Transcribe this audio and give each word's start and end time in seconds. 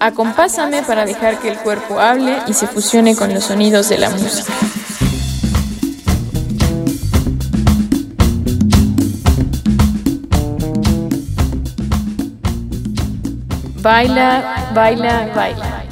Acompásame 0.00 0.82
para 0.82 1.06
dejar 1.06 1.40
que 1.40 1.48
el 1.48 1.58
cuerpo 1.58 1.98
hable 1.98 2.42
y 2.46 2.52
se 2.52 2.66
fusione 2.66 3.16
con 3.16 3.32
los 3.32 3.44
sonidos 3.44 3.88
de 3.88 3.98
la 3.98 4.10
música. 4.10 4.52
Baila, 13.80 14.72
baila, 14.74 15.32
baila. 15.34 15.83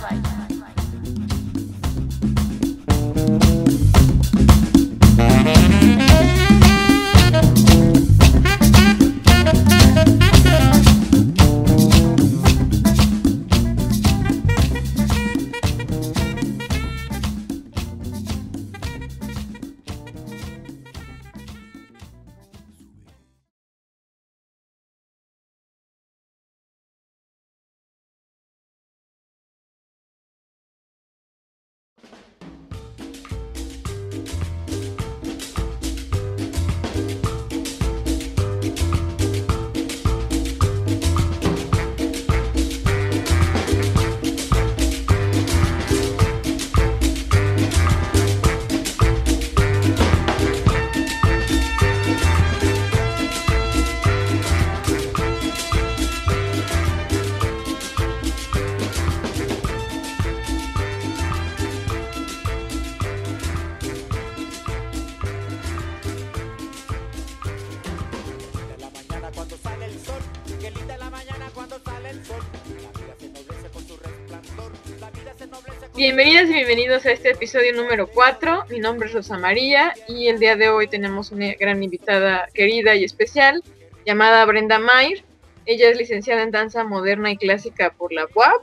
Bienvenidas 76.02 76.50
y 76.50 76.54
bienvenidos 76.54 77.06
a 77.06 77.12
este 77.12 77.30
episodio 77.30 77.72
número 77.74 78.08
4. 78.08 78.64
Mi 78.70 78.80
nombre 78.80 79.06
es 79.06 79.14
Rosa 79.14 79.38
María 79.38 79.94
y 80.08 80.26
el 80.26 80.40
día 80.40 80.56
de 80.56 80.68
hoy 80.68 80.88
tenemos 80.88 81.30
una 81.30 81.54
gran 81.54 81.80
invitada 81.80 82.48
querida 82.52 82.96
y 82.96 83.04
especial 83.04 83.62
llamada 84.04 84.44
Brenda 84.44 84.80
Mayer. 84.80 85.22
Ella 85.64 85.90
es 85.90 85.96
licenciada 85.96 86.42
en 86.42 86.50
danza 86.50 86.82
moderna 86.82 87.30
y 87.30 87.36
clásica 87.36 87.90
por 87.92 88.12
la 88.12 88.26
UAP 88.34 88.62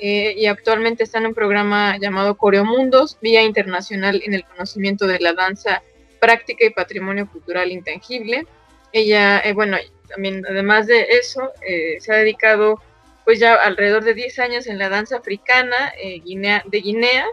eh, 0.00 0.34
y 0.36 0.46
actualmente 0.46 1.04
está 1.04 1.18
en 1.18 1.26
un 1.26 1.34
programa 1.34 1.98
llamado 1.98 2.36
Coreomundos, 2.36 3.16
Vía 3.22 3.42
Internacional 3.42 4.20
en 4.26 4.34
el 4.34 4.44
Conocimiento 4.44 5.06
de 5.06 5.20
la 5.20 5.34
Danza, 5.34 5.84
Práctica 6.18 6.66
y 6.66 6.70
Patrimonio 6.70 7.30
Cultural 7.30 7.70
Intangible. 7.70 8.44
Ella, 8.92 9.38
eh, 9.38 9.52
bueno, 9.52 9.76
también 10.08 10.44
además 10.50 10.88
de 10.88 11.02
eso, 11.10 11.52
eh, 11.64 12.00
se 12.00 12.12
ha 12.12 12.16
dedicado 12.16 12.82
pues 13.24 13.38
ya 13.38 13.54
alrededor 13.54 14.04
de 14.04 14.14
10 14.14 14.38
años 14.40 14.66
en 14.66 14.78
la 14.78 14.88
danza 14.88 15.16
africana 15.16 15.92
eh, 16.02 16.20
de 16.24 16.80
Guinea 16.80 17.26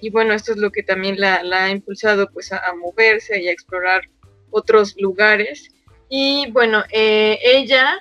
y 0.00 0.10
bueno, 0.10 0.32
esto 0.32 0.52
es 0.52 0.58
lo 0.58 0.70
que 0.70 0.82
también 0.82 1.18
la, 1.18 1.40
ha 1.40 1.70
impulsado 1.70 2.28
pues 2.30 2.52
a, 2.52 2.62
moverse 2.80 3.40
y 3.40 3.48
a 3.48 3.52
explorar 3.52 4.02
otros 4.50 4.94
lugares. 4.96 5.70
Y 6.08 6.50
bueno, 6.52 6.84
eh, 6.92 7.38
ella, 7.42 7.98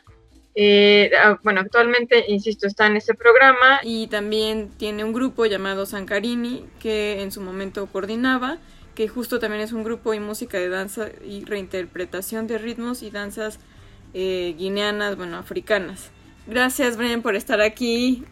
eh, 0.53 1.11
bueno, 1.43 1.61
actualmente, 1.61 2.25
insisto, 2.27 2.67
está 2.67 2.85
en 2.85 2.97
este 2.97 3.15
programa 3.15 3.79
y 3.83 4.07
también 4.07 4.69
tiene 4.77 5.03
un 5.03 5.11
grupo 5.11 5.47
llamado 5.47 5.87
Sankarini 5.87 6.65
que 6.79 7.23
en 7.23 7.31
su 7.31 7.41
momento 7.41 7.87
coordinaba, 7.87 8.59
que 8.93 9.07
justo 9.07 9.39
también 9.39 9.63
es 9.63 9.71
un 9.71 9.83
grupo 9.83 10.13
y 10.13 10.19
música 10.19 10.59
de 10.59 10.69
danza 10.69 11.09
y 11.25 11.45
reinterpretación 11.45 12.45
de 12.45 12.59
ritmos 12.59 13.01
y 13.01 13.09
danzas 13.09 13.59
guineanas, 14.13 15.15
bueno, 15.15 15.37
africanas. 15.37 16.11
Gracias, 16.47 16.97
Brian, 16.97 17.21
por 17.21 17.35
estar 17.35 17.61
aquí. 17.61 18.23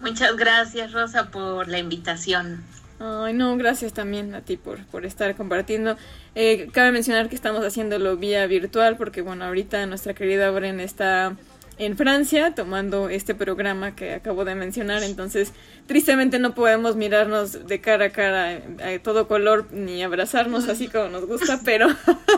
Muchas 0.00 0.36
gracias, 0.36 0.92
Rosa, 0.92 1.30
por 1.30 1.68
la 1.68 1.78
invitación. 1.78 2.64
Ay, 2.98 3.32
no, 3.32 3.56
gracias 3.56 3.92
también 3.92 4.34
a 4.34 4.42
ti 4.42 4.56
por, 4.56 4.84
por 4.86 5.06
estar 5.06 5.34
compartiendo. 5.36 5.96
Eh, 6.34 6.68
cabe 6.72 6.92
mencionar 6.92 7.28
que 7.28 7.34
estamos 7.34 7.64
haciéndolo 7.64 8.16
vía 8.16 8.46
virtual 8.46 8.96
porque, 8.96 9.22
bueno, 9.22 9.44
ahorita 9.44 9.86
nuestra 9.86 10.12
querida 10.12 10.50
Bren 10.50 10.80
está 10.80 11.36
en 11.78 11.96
Francia 11.96 12.54
tomando 12.54 13.08
este 13.08 13.34
programa 13.34 13.96
que 13.96 14.12
acabo 14.12 14.44
de 14.44 14.54
mencionar, 14.54 15.02
entonces 15.02 15.54
tristemente 15.86 16.38
no 16.38 16.54
podemos 16.54 16.94
mirarnos 16.94 17.66
de 17.66 17.80
cara 17.80 18.06
a 18.06 18.10
cara 18.10 18.60
a 18.84 18.98
todo 19.02 19.26
color 19.26 19.66
ni 19.72 20.02
abrazarnos 20.02 20.68
así 20.68 20.88
como 20.88 21.08
nos 21.08 21.24
gusta, 21.24 21.60
pero, 21.64 21.86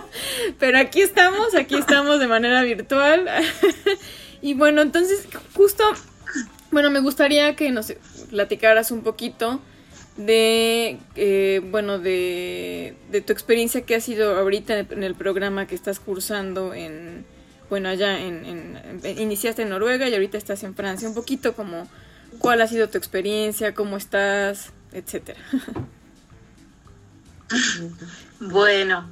pero 0.60 0.78
aquí 0.78 1.00
estamos, 1.00 1.56
aquí 1.56 1.75
estamos 1.75 2.20
de 2.20 2.28
manera 2.28 2.62
virtual. 2.62 3.28
Y 4.42 4.54
bueno, 4.54 4.82
entonces 4.82 5.26
justo, 5.54 5.84
bueno, 6.72 6.91
me 6.91 7.00
gustaría 7.00 7.54
que 7.56 7.70
nos 7.70 7.94
platicaras 8.30 8.91
un 8.91 9.03
poquito 9.03 9.60
de, 10.16 10.98
eh, 11.14 11.60
bueno, 11.70 11.98
de, 11.98 12.97
de, 13.10 13.20
tu 13.22 13.32
experiencia 13.32 13.82
que 13.82 13.94
ha 13.94 14.00
sido 14.00 14.36
ahorita 14.36 14.81
en 14.81 15.04
el 15.04 15.14
programa 15.14 15.66
que 15.66 15.75
estás 15.75 16.00
cursando 16.00 16.75
en, 16.75 17.25
bueno, 17.70 17.88
allá 17.88 18.19
en, 18.19 18.44
en, 18.44 19.19
iniciaste 19.19 19.62
en 19.62 19.70
Noruega 19.70 20.08
y 20.08 20.12
ahorita 20.12 20.36
estás 20.36 20.64
en 20.64 20.75
Francia. 20.75 21.08
Un 21.08 21.14
poquito 21.14 21.54
como 21.54 21.88
cuál 22.38 22.60
ha 22.60 22.66
sido 22.66 22.88
tu 22.88 22.98
experiencia, 22.98 23.75
cómo 23.75 23.97
estás, 23.97 24.72
etcétera. 24.92 25.41
Bueno, 28.41 29.10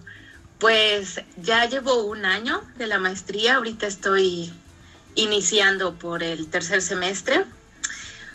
pues 0.58 1.20
ya 1.36 1.66
llevo 1.66 2.04
un 2.04 2.24
año 2.24 2.62
de 2.78 2.86
la 2.86 2.98
maestría, 2.98 3.56
ahorita 3.56 3.86
estoy 3.86 4.50
iniciando 5.14 5.94
por 5.94 6.22
el 6.22 6.48
tercer 6.48 6.82
semestre, 6.82 7.44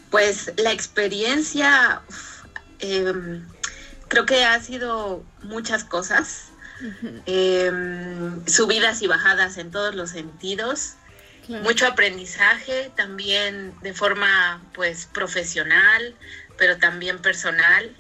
pues 0.09 0.52
la 0.58 0.72
experiencia 0.72 2.02
em, 2.80 3.46
creo 4.08 4.25
que 4.25 4.44
ha 4.46 4.59
sido 4.62 5.24
muchas 5.44 5.84
cosas, 5.84 6.50
em, 7.25 8.46
subidas 8.47 9.02
y 9.02 9.08
bajadas 9.08 9.58
en 9.58 9.72
todos 9.72 9.96
los 9.96 10.12
sentidos, 10.12 10.94
mucho 11.47 11.85
aprendizaje 11.85 12.91
también 12.96 13.74
de 13.81 13.94
forma 13.94 14.62
pues 14.74 15.06
profesional, 15.06 16.16
pero 16.58 16.78
también 16.78 17.19
personal. 17.19 17.96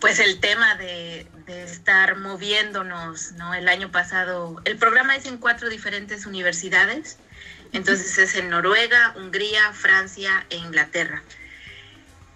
Pues 0.00 0.18
el 0.18 0.38
tema 0.40 0.74
de, 0.76 1.26
estar 1.46 2.16
moviéndonos, 2.16 3.32
¿no? 3.32 3.54
El 3.54 3.68
año 3.68 3.90
pasado, 3.90 4.60
el 4.64 4.76
programa 4.76 5.16
es 5.16 5.26
en 5.26 5.38
cuatro 5.38 5.68
diferentes 5.68 6.26
universidades, 6.26 7.18
entonces 7.72 8.18
es 8.18 8.34
en 8.36 8.50
Noruega, 8.50 9.14
Hungría, 9.16 9.72
Francia 9.72 10.46
e 10.50 10.56
Inglaterra. 10.56 11.22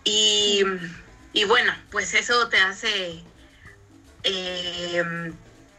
Y, 0.04 0.64
bueno, 1.46 1.72
pues 1.90 2.14
eso 2.14 2.48
te 2.48 2.58
hace 2.58 3.22
eh, 4.24 5.32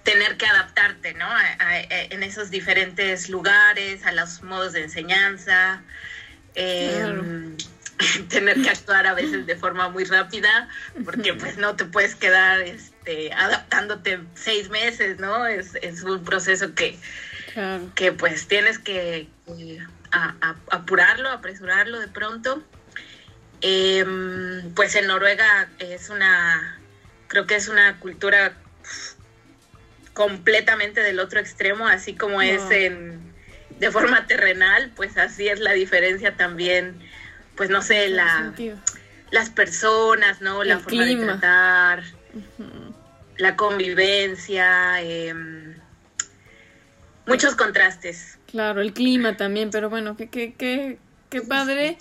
tener 0.04 0.38
que 0.38 0.46
adaptarte, 0.46 1.14
¿no? 1.14 1.28
en 1.60 2.24
esos 2.24 2.50
diferentes 2.50 3.30
lugares, 3.30 4.06
a 4.06 4.12
los 4.12 4.44
modos 4.44 4.74
de 4.74 4.84
enseñanza. 4.84 5.82
Eh, 6.56 7.56
tener 8.30 8.62
que 8.62 8.70
actuar 8.70 9.08
a 9.08 9.14
veces 9.14 9.46
de 9.46 9.56
forma 9.56 9.90
muy 9.90 10.04
rápida, 10.06 10.68
porque 11.06 11.34
pues 11.34 11.58
no 11.58 11.76
te 11.76 11.86
puedes 11.86 12.16
quedar 12.16 12.64
este, 13.04 13.34
adaptándote 13.34 14.20
seis 14.36 14.70
meses, 14.70 15.20
¿no? 15.20 15.48
Es, 15.48 16.04
un 16.04 16.24
proceso 16.24 16.76
que, 16.76 16.98
que 17.96 18.12
pues 18.12 18.48
tienes 18.48 18.78
que 18.78 19.28
apurarlo, 20.70 21.30
apresurarlo 21.30 22.00
de 22.00 22.08
pronto. 22.08 22.64
Em, 23.62 24.72
pues 24.76 24.96
en 24.96 25.08
Noruega 25.08 25.68
es 25.80 26.10
una, 26.10 26.80
creo 27.28 27.48
que 27.48 27.56
es 27.56 27.68
una 27.68 28.00
cultura 28.00 28.54
completamente 30.14 31.02
del 31.02 31.20
otro 31.20 31.40
extremo, 31.40 31.88
así 31.88 32.14
como 32.16 32.42
es 32.42 32.70
en, 32.70 33.20
de 33.80 33.92
forma 33.92 34.28
terrenal, 34.28 34.92
pues 34.96 35.18
así 35.18 35.48
es 35.48 35.60
la 35.60 35.74
diferencia 35.74 36.36
también 36.38 37.02
pues 37.56 37.70
no 37.70 37.82
sé, 37.82 38.10
la, 38.10 38.54
las 39.30 39.50
personas, 39.50 40.42
¿no? 40.42 40.64
La 40.64 40.80
forma 40.80 41.06
de 41.06 41.16
tratar, 41.16 42.04
la 43.42 43.56
convivencia, 43.56 45.02
em, 45.02 45.74
muchos 47.26 47.56
contrastes. 47.56 48.38
Claro, 48.46 48.82
el 48.82 48.94
clima 48.94 49.36
también, 49.36 49.72
pero 49.72 49.90
bueno, 49.90 50.16
qué, 50.16 50.30
qué, 50.30 50.54
qué, 50.54 51.00
qué 51.30 51.42
padre 51.42 51.98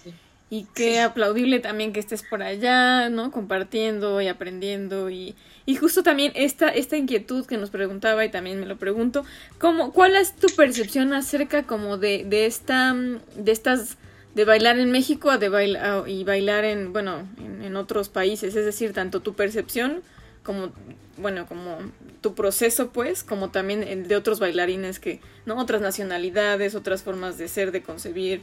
y 0.51 0.67
qué 0.75 1.01
aplaudible 1.01 1.61
también 1.61 1.95
que 1.95 2.01
estés 2.01 2.23
por 2.23 2.43
allá, 2.43 3.09
¿no? 3.09 3.31
Compartiendo 3.31 4.21
y 4.21 4.29
aprendiendo 4.29 5.09
y, 5.09 5.35
y 5.65 5.77
justo 5.77 6.03
también 6.03 6.33
esta, 6.35 6.69
esta 6.69 6.99
inquietud 6.99 7.47
que 7.47 7.57
nos 7.57 7.71
preguntaba 7.71 8.23
y 8.23 8.31
también 8.31 8.61
me 8.61 8.67
lo 8.67 8.77
pregunto, 8.77 9.25
¿cómo, 9.59 9.93
¿cuál 9.93 10.17
es 10.17 10.37
tu 10.37 10.49
percepción 10.55 11.15
acerca 11.15 11.63
como 11.63 11.97
de, 11.97 12.25
de 12.27 12.45
esta, 12.45 12.95
de 12.95 13.51
estas, 13.51 13.97
de 14.35 14.45
bailar 14.45 14.79
en 14.79 14.91
México 14.91 15.39
de 15.39 15.49
bailar, 15.49 16.07
y 16.07 16.23
bailar 16.23 16.67
en, 16.67 16.93
bueno, 16.93 17.27
en, 17.39 17.63
en 17.63 17.77
otros 17.77 18.11
países? 18.11 18.55
Es 18.57 18.67
decir, 18.67 18.93
tanto 18.93 19.21
tu 19.21 19.33
percepción 19.33 20.03
como 20.43 20.73
bueno, 21.21 21.47
como 21.47 21.79
tu 22.21 22.35
proceso, 22.35 22.91
pues, 22.91 23.23
como 23.23 23.51
también 23.51 23.83
el 23.83 24.09
de 24.09 24.17
otros 24.17 24.41
bailarines 24.41 24.99
que, 24.99 25.21
¿no? 25.47 25.59
Otras 25.59 25.81
nacionalidades, 25.81 26.75
otras 26.75 27.03
formas 27.03 27.39
de 27.39 27.49
ser, 27.49 27.73
de 27.73 27.83
concebir, 27.83 28.43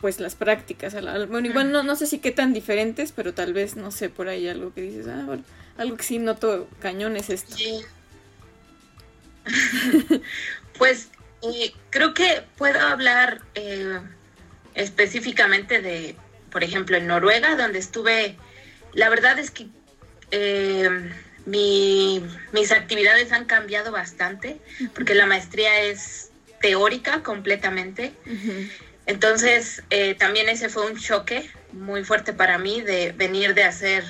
pues 0.00 0.20
las 0.20 0.34
prácticas. 0.34 0.94
Bueno, 1.28 1.48
igual 1.48 1.72
no, 1.72 1.82
no 1.82 1.96
sé 1.96 2.06
si 2.06 2.18
qué 2.18 2.30
tan 2.30 2.52
diferentes, 2.52 3.12
pero 3.12 3.34
tal 3.34 3.52
vez, 3.52 3.76
no 3.76 3.90
sé, 3.90 4.08
por 4.08 4.28
ahí 4.28 4.48
algo 4.48 4.72
que 4.72 4.82
dices, 4.82 5.06
ah, 5.08 5.22
bueno, 5.26 5.44
algo 5.76 5.96
que 5.96 6.04
sí 6.04 6.18
noto 6.18 6.68
cañón 6.80 7.16
es 7.16 7.30
esto. 7.30 7.56
pues 10.78 11.08
eh, 11.42 11.72
creo 11.90 12.14
que 12.14 12.42
puedo 12.56 12.80
hablar 12.80 13.42
eh, 13.54 14.00
específicamente 14.74 15.80
de, 15.80 16.16
por 16.50 16.64
ejemplo, 16.64 16.96
en 16.96 17.06
Noruega, 17.06 17.56
donde 17.56 17.78
estuve, 17.78 18.36
la 18.92 19.08
verdad 19.08 19.38
es 19.38 19.50
que... 19.50 19.68
Eh, 20.32 21.10
mi, 21.46 22.22
mis 22.52 22.72
actividades 22.72 23.32
han 23.32 23.46
cambiado 23.46 23.92
bastante 23.92 24.58
porque 24.94 25.14
la 25.14 25.26
maestría 25.26 25.80
es 25.82 26.30
teórica 26.60 27.22
completamente. 27.22 28.12
Entonces, 29.06 29.82
eh, 29.90 30.14
también 30.14 30.48
ese 30.48 30.68
fue 30.68 30.90
un 30.90 30.98
choque 30.98 31.48
muy 31.72 32.04
fuerte 32.04 32.32
para 32.32 32.58
mí 32.58 32.80
de 32.80 33.12
venir 33.12 33.54
de 33.54 33.64
hacer, 33.64 34.04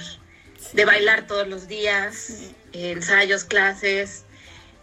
de 0.72 0.84
bailar 0.84 1.26
todos 1.26 1.46
los 1.46 1.68
días, 1.68 2.52
ensayos, 2.72 3.44
clases, 3.44 4.24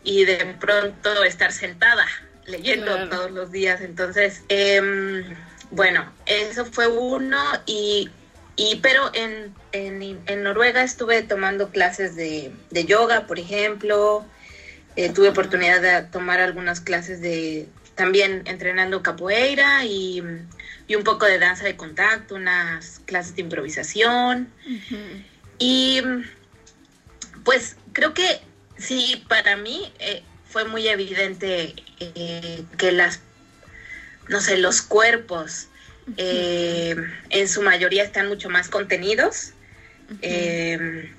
y 0.03 0.25
de 0.25 0.55
pronto 0.59 1.23
estar 1.23 1.51
sentada 1.51 2.05
leyendo 2.45 3.09
todos 3.09 3.31
los 3.31 3.51
días. 3.51 3.81
Entonces, 3.81 4.43
em, 4.49 5.23
bueno, 5.71 6.11
eso 6.25 6.65
fue 6.65 6.87
uno 6.87 7.41
y 7.65 8.09
y, 8.55 8.77
pero 8.77 9.09
en, 9.13 9.53
en, 9.71 10.43
Noruega 10.43 10.83
estuve 10.83 11.23
tomando 11.23 11.69
clases 11.69 12.15
de, 12.15 12.51
yoga, 12.85 13.25
por 13.25 13.39
ejemplo. 13.39 14.25
Eh, 14.95 15.09
tuve 15.09 15.29
oportunidad 15.29 15.81
de 15.81 16.07
tomar 16.09 16.39
algunas 16.39 16.79
clases 16.79 17.19
de 17.19 17.67
también 17.95 18.43
entrenando 18.45 19.01
capoeira 19.01 19.85
y, 19.85 20.21
un 20.21 21.03
poco 21.03 21.25
de 21.25 21.39
danza 21.39 21.63
de 21.65 21.75
contacto, 21.75 22.35
unas 22.35 23.01
clases 23.05 23.35
de 23.35 23.41
improvisación. 23.41 24.47
Y 25.57 26.01
pues 27.43 27.77
creo 27.93 28.13
que 28.13 28.41
sí, 28.77 29.23
para 29.27 29.55
mí 29.57 29.91
eh, 29.97 30.21
fue 30.47 30.65
muy 30.65 30.87
evidente 30.87 31.73
eh, 31.99 32.63
que 32.77 32.91
las, 32.91 33.21
no 34.29 34.39
sé, 34.39 34.57
los 34.57 34.83
cuerpos 34.83 35.69
eh, 36.17 36.95
en 37.29 37.47
su 37.47 37.61
mayoría 37.61 38.03
están 38.03 38.27
mucho 38.27 38.49
más 38.49 38.69
contenidos. 38.69 39.53
Eh, 40.21 41.09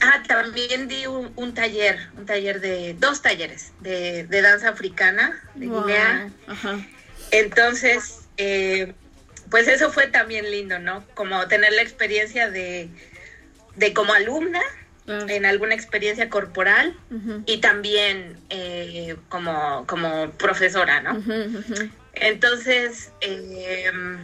ah, 0.00 0.22
también 0.26 0.88
di 0.88 1.06
un, 1.06 1.54
taller, 1.54 2.08
un 2.16 2.26
taller 2.26 2.60
de, 2.60 2.96
dos 2.98 3.22
talleres 3.22 3.72
de, 3.80 4.26
danza 4.26 4.70
africana 4.70 5.40
de 5.54 5.66
Guinea. 5.66 6.30
Entonces, 7.30 8.20
eh, 8.38 8.94
pues 9.50 9.68
eso 9.68 9.92
fue 9.92 10.06
también 10.06 10.50
lindo, 10.50 10.78
¿no? 10.78 11.04
Como 11.14 11.46
tener 11.48 11.72
la 11.72 11.82
experiencia 11.82 12.50
de, 12.50 12.88
de 13.76 13.92
como 13.92 14.14
alumna 14.14 14.62
en 15.06 15.46
alguna 15.46 15.74
experiencia 15.74 16.28
corporal 16.28 16.94
y 17.46 17.58
también 17.58 18.38
como, 19.28 19.86
como 19.86 20.30
profesora, 20.32 21.00
¿no? 21.00 21.22
Entonces, 22.20 23.12
em, 23.20 24.18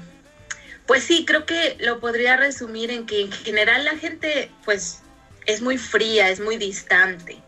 pues 0.87 1.05
sí, 1.05 1.25
creo 1.25 1.47
que 1.47 1.77
lo 1.81 2.01
podría 2.01 2.37
resumir 2.37 2.91
en 2.91 3.07
que 3.07 3.23
en 3.23 3.33
general 3.33 3.85
la 3.85 3.97
gente, 3.97 4.51
pues, 4.65 5.03
es 5.47 5.61
muy 5.61 5.79
fría, 5.79 6.31
es 6.31 6.41
muy 6.41 6.57
distante. 6.57 7.39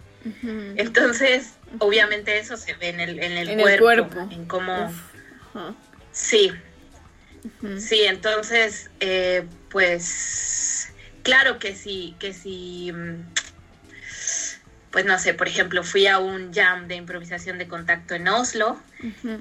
Entonces, 0.77 1.53
obviamente 1.79 2.39
eso 2.39 2.57
se 2.57 2.75
ve 2.75 2.89
en 2.89 2.99
el, 2.99 3.19
en 3.21 3.33
el, 3.33 3.61
cuerpo, 3.81 4.29
en 4.31 4.45
cómo... 4.47 4.93
Sí. 6.13 6.53
Sí, 7.79 8.03
entonces, 8.03 8.91
eh, 9.01 9.47
pues, 9.71 10.93
claro 11.23 11.59
que 11.59 11.75
sí, 11.75 12.17
que 12.19 12.33
sí 12.33 12.91
mm, 12.93 13.21
pues 14.97 15.05
no 15.05 15.19
sé, 15.19 15.35
por 15.35 15.47
ejemplo, 15.47 15.85
fui 15.85 16.07
a 16.07 16.19
un 16.19 16.55
jam 16.55 16.89
de 16.89 16.95
improvisación 16.95 17.59
de 17.59 17.69
contacto 17.69 18.15
en 18.15 18.29
Oslo 18.29 18.81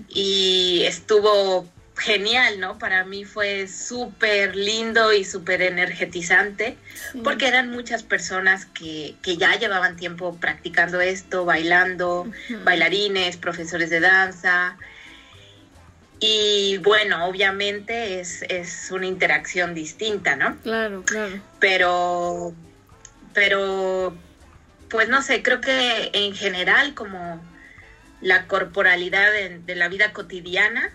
y 0.10 0.84
estuvo 0.86 1.66
genial, 1.96 2.60
¿no? 2.60 2.78
Para 2.78 3.06
mí 3.06 3.24
fue 3.24 3.70
súper 3.70 4.54
lindo 4.58 5.14
y 5.14 5.24
súper 5.24 5.62
energetizante 5.62 6.76
porque 7.24 7.48
eran 7.48 7.72
muchas 7.72 8.04
personas 8.04 8.66
que, 8.66 9.16
ya 9.24 9.58
llevaban 9.58 9.96
tiempo 9.96 10.36
practicando 10.42 11.00
esto, 11.00 11.46
bailando, 11.46 12.30
bailarines, 12.66 13.38
profesores 13.38 13.90
de 13.90 14.02
danza. 14.02 14.76
Y 16.20 16.80
bueno, 16.80 17.28
obviamente 17.28 18.20
es, 18.20 18.42
es 18.50 18.92
una 18.92 19.06
interacción 19.06 19.74
distinta, 19.74 20.36
¿no? 20.36 20.58
Claro, 20.64 21.04
claro. 21.06 21.40
Pero, 21.62 22.54
pero 23.34 24.18
pues 24.90 25.10
no 25.10 25.22
sé, 25.22 25.44
creo 25.44 25.62
que 25.62 26.10
en 26.14 26.34
general 26.34 26.94
como 26.94 27.44
la 28.22 28.48
corporalidad 28.48 29.32
de, 29.32 29.76
la 29.76 29.88
vida 29.88 30.14
cotidiana, 30.14 30.90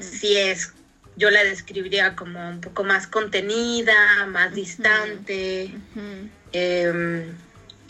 si 0.00 0.36
es, 0.36 0.72
yo 1.16 1.30
la 1.30 1.44
describiría 1.44 2.16
como 2.16 2.48
un 2.48 2.60
poco 2.60 2.84
más 2.84 3.06
contenida, 3.06 4.26
más 4.26 4.54
distante. 4.54 5.74
Em, 6.52 7.34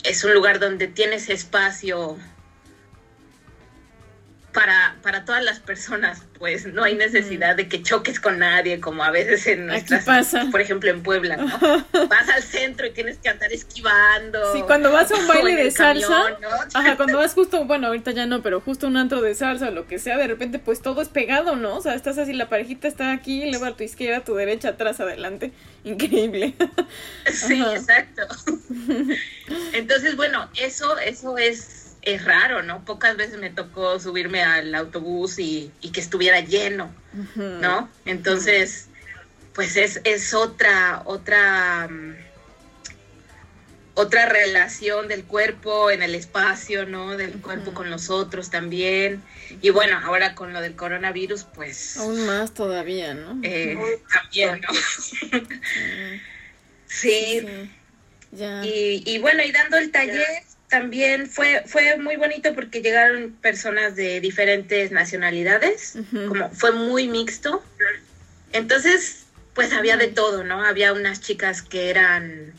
es 0.03 0.23
un 0.23 0.33
lugar 0.33 0.59
donde 0.59 0.87
tienes 0.87 1.29
espacio 1.29 2.17
para, 4.55 4.95
para 5.03 5.25
todas 5.25 5.43
las 5.43 5.59
personas, 5.59 6.21
pues 6.39 6.65
no 6.65 6.85
hay 6.85 6.95
necesidad 6.95 7.57
de 7.57 7.67
que 7.67 7.83
choques 7.83 8.21
con 8.21 8.39
nadie, 8.39 8.79
como 8.79 9.03
a 9.03 9.11
veces 9.11 9.45
en 9.47 9.67
nuestras, 9.67 10.05
pasa. 10.05 10.47
por 10.49 10.61
ejemplo 10.61 10.89
en 10.89 11.03
Puebla, 11.03 11.35
¿no? 11.35 11.45
vas 12.07 12.29
al 12.29 12.41
centro 12.41 12.87
y 12.87 12.91
tienes 12.91 13.17
que 13.17 13.27
andar 13.27 13.51
esquivando. 13.51 14.39
Sí, 14.53 14.61
cuando 14.61 14.93
vas 14.93 15.11
a 15.11 15.17
un 15.17 15.27
baile 15.27 15.55
de 15.55 15.71
salsa, 15.71 16.37
ajá, 16.73 16.95
cuando 16.95 17.17
vas 17.17 17.33
justo, 17.33 17.65
bueno, 17.65 17.87
ahorita 17.87 18.11
ya 18.11 18.25
no, 18.25 18.41
pero 18.41 18.61
justo 18.61 18.87
un 18.87 18.95
antro 18.95 19.21
de 19.21 19.35
salsa 19.35 19.67
o 19.67 19.71
lo 19.71 19.87
que 19.87 19.99
sea, 19.99 20.17
de 20.17 20.27
repente 20.27 20.57
pues 20.57 20.81
todo 20.81 21.01
es 21.01 21.09
pegado, 21.09 21.57
¿no? 21.57 21.75
O 21.75 21.81
sea, 21.81 21.93
estás 21.93 22.17
así, 22.17 22.31
la 22.31 22.47
parejita 22.47 22.87
está 22.87 23.11
aquí, 23.11 23.49
luego 23.49 23.65
a 23.65 23.75
tu 23.75 23.83
izquierda, 23.83 24.19
a 24.19 24.23
tu 24.23 24.35
derecha, 24.35 24.69
atrás, 24.69 25.01
adelante. 25.01 25.51
Increíble. 25.83 26.55
Sí, 27.29 27.61
exacto. 27.61 28.21
Entonces, 29.73 30.15
bueno, 30.15 30.49
eso, 30.55 30.97
eso 30.99 31.37
es 31.37 31.84
es 32.05 32.23
raro, 32.23 32.61
¿no? 32.61 32.85
Pocas 32.85 33.17
veces 33.17 33.39
me 33.39 33.49
tocó 33.49 33.99
subirme 33.99 34.43
al 34.43 34.73
autobús 34.75 35.39
y, 35.39 35.71
que 35.91 35.99
estuviera 35.99 36.39
lleno, 36.39 36.93
¿no? 37.35 37.89
Entonces, 38.05 38.87
pues 39.53 39.75
es, 39.75 40.01
es 40.03 40.33
otra, 40.33 41.01
otra, 41.05 41.87
mm, 41.89 42.15
otra 43.95 44.27
relación 44.27 45.07
del 45.07 45.23
cuerpo 45.23 45.89
en 45.89 46.03
el 46.03 46.13
espacio, 46.13 46.85
¿no? 46.85 47.17
Del 47.17 47.41
cuerpo 47.41 47.73
con 47.73 47.89
los 47.89 48.11
otros 48.11 48.51
también. 48.51 49.23
Y 49.61 49.71
bueno, 49.71 49.99
ahora 50.03 50.35
con 50.35 50.53
lo 50.53 50.61
del 50.61 50.75
coronavirus, 50.75 51.45
pues... 51.55 51.97
Aún 51.97 52.25
más 52.27 52.53
todavía, 52.53 53.15
¿no? 53.15 53.39
Eh, 53.41 53.77
también, 54.13 54.61
¿no? 54.61 55.39
sí. 56.87 57.45
Y, 58.37 59.01
y 59.05 59.17
bueno, 59.19 59.43
y 59.43 59.51
dando 59.53 59.77
el 59.77 59.93
taller 59.93 60.43
también 60.75 61.29
fue, 61.29 61.63
fue 61.65 61.97
muy 61.97 62.17
bonito 62.17 62.53
porque 62.53 62.81
llegaron 62.81 63.31
personas 63.41 63.95
de 63.95 64.19
diferentes 64.19 64.91
nacionalidades, 64.91 65.97
como 66.27 66.49
fue 66.49 66.73
muy 66.73 67.07
mixto. 67.07 67.63
Entonces, 68.51 69.23
pues 69.53 69.71
había 69.71 69.95
de 69.95 70.09
todo, 70.09 70.43
¿no? 70.43 70.65
Había 70.65 70.91
unas 70.91 71.21
chicas 71.21 71.61
que 71.61 71.89
eran, 71.89 72.51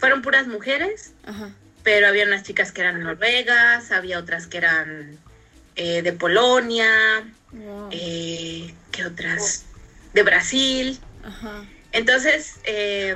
fueron 0.00 0.20
puras 0.20 0.48
mujeres, 0.48 1.12
pero 1.84 2.08
había 2.08 2.26
unas 2.26 2.42
chicas 2.42 2.72
que 2.72 2.80
eran 2.80 3.04
noruegas, 3.04 3.92
había 3.92 4.18
otras 4.18 4.48
que 4.48 4.58
eran 4.58 5.16
de 5.76 6.12
Polonia, 6.12 7.22
¿qué 7.92 9.06
otras? 9.06 9.64
De 10.12 10.24
Brasil. 10.24 10.98
Entonces, 11.92 12.56
eh, 12.64 13.14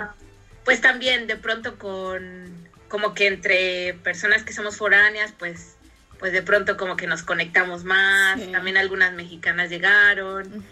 pues 0.64 0.80
también 0.80 1.26
de 1.26 1.34
pronto 1.34 1.76
con, 1.76 2.63
como 2.88 3.14
que 3.14 3.26
entre 3.26 3.94
personas 4.02 4.42
que 4.42 4.52
somos 4.52 4.76
foráneas, 4.76 5.32
pues, 5.38 5.76
pues 6.18 6.32
de 6.32 6.42
pronto 6.42 6.76
como 6.76 6.96
que 6.96 7.06
nos 7.06 7.22
conectamos 7.22 7.84
más, 7.84 8.40
también 8.52 8.76
algunas 8.76 9.12
mexicanas 9.12 9.70
llegaron. 9.70 10.64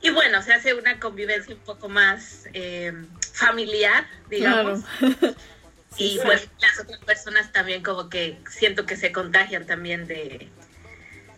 Y 0.00 0.10
bueno, 0.10 0.42
se 0.42 0.52
hace 0.52 0.74
una 0.74 0.98
convivencia 0.98 1.54
un 1.54 1.60
poco 1.60 1.88
más 1.88 2.48
eh, 2.52 2.92
familiar, 3.32 4.06
digamos. 4.28 4.80
y 5.96 6.18
pues 6.24 6.48
las 6.60 6.80
otras 6.80 6.98
personas 7.04 7.52
también 7.52 7.82
como 7.82 8.08
que 8.08 8.38
siento 8.50 8.86
que 8.86 8.96
se 8.96 9.12
contagian 9.12 9.66
también 9.66 10.06
de, 10.06 10.48